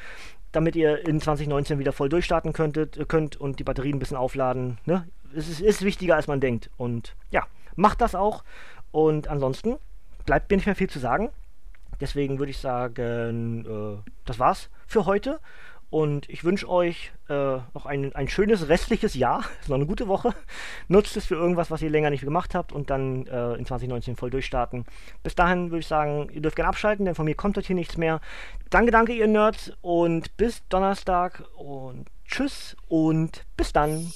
damit 0.52 0.76
ihr 0.76 1.08
in 1.08 1.22
2019 1.22 1.80
wieder 1.80 1.94
voll 1.94 2.10
durchstarten 2.10 2.52
könntet, 2.52 2.98
äh, 2.98 3.06
könnt 3.06 3.38
und 3.38 3.60
die 3.60 3.64
Batterien 3.64 3.96
ein 3.96 4.00
bisschen 4.00 4.18
aufladen. 4.18 4.80
Ne? 4.86 5.08
Es 5.34 5.48
ist, 5.48 5.62
ist 5.62 5.82
wichtiger, 5.82 6.18
als 6.18 6.28
man 6.28 6.42
denkt. 6.42 6.70
Und 6.76 7.16
ja, 7.32 7.48
macht 7.78 8.02
das 8.02 8.14
auch. 8.14 8.44
Und 8.92 9.30
ansonsten 9.30 9.78
bleibt 10.26 10.52
mir 10.52 10.58
nicht 10.58 10.66
mehr 10.66 10.76
viel 10.76 10.90
zu 10.90 11.00
sagen. 11.00 11.30
Deswegen 12.02 12.38
würde 12.38 12.52
ich 12.52 12.58
sagen, 12.58 13.66
äh, 13.66 14.12
das 14.26 14.40
war's 14.40 14.70
für 14.88 15.06
heute. 15.06 15.40
Und 15.94 16.28
ich 16.28 16.44
wünsche 16.44 16.68
euch 16.68 17.12
äh, 17.30 17.58
noch 17.76 17.86
ein, 17.86 18.16
ein 18.16 18.28
schönes 18.28 18.68
restliches 18.68 19.14
Jahr, 19.14 19.44
noch 19.68 19.76
eine 19.76 19.86
gute 19.86 20.08
Woche. 20.08 20.34
Nutzt 20.88 21.16
es 21.18 21.28
für 21.28 21.36
irgendwas, 21.36 21.70
was 21.70 21.84
ihr 21.84 21.92
länger 21.92 22.10
nicht 22.10 22.24
gemacht 22.24 22.56
habt 22.56 22.72
und 22.72 22.90
dann 22.90 23.28
äh, 23.28 23.54
in 23.54 23.66
2019 23.68 24.16
voll 24.16 24.32
durchstarten. 24.32 24.86
Bis 25.22 25.36
dahin 25.36 25.70
würde 25.70 25.82
ich 25.82 25.88
sagen, 25.88 26.30
ihr 26.34 26.42
dürft 26.42 26.56
gerne 26.56 26.70
abschalten, 26.70 27.06
denn 27.06 27.14
von 27.14 27.26
mir 27.26 27.36
kommt 27.36 27.58
heute 27.58 27.68
hier 27.68 27.76
nichts 27.76 27.96
mehr. 27.96 28.22
Danke, 28.72 28.90
danke, 28.90 29.14
ihr 29.14 29.28
Nerds 29.28 29.72
und 29.82 30.36
bis 30.36 30.68
Donnerstag 30.68 31.44
und 31.56 32.08
tschüss 32.26 32.76
und 32.88 33.46
bis 33.56 33.72
dann. 33.72 34.12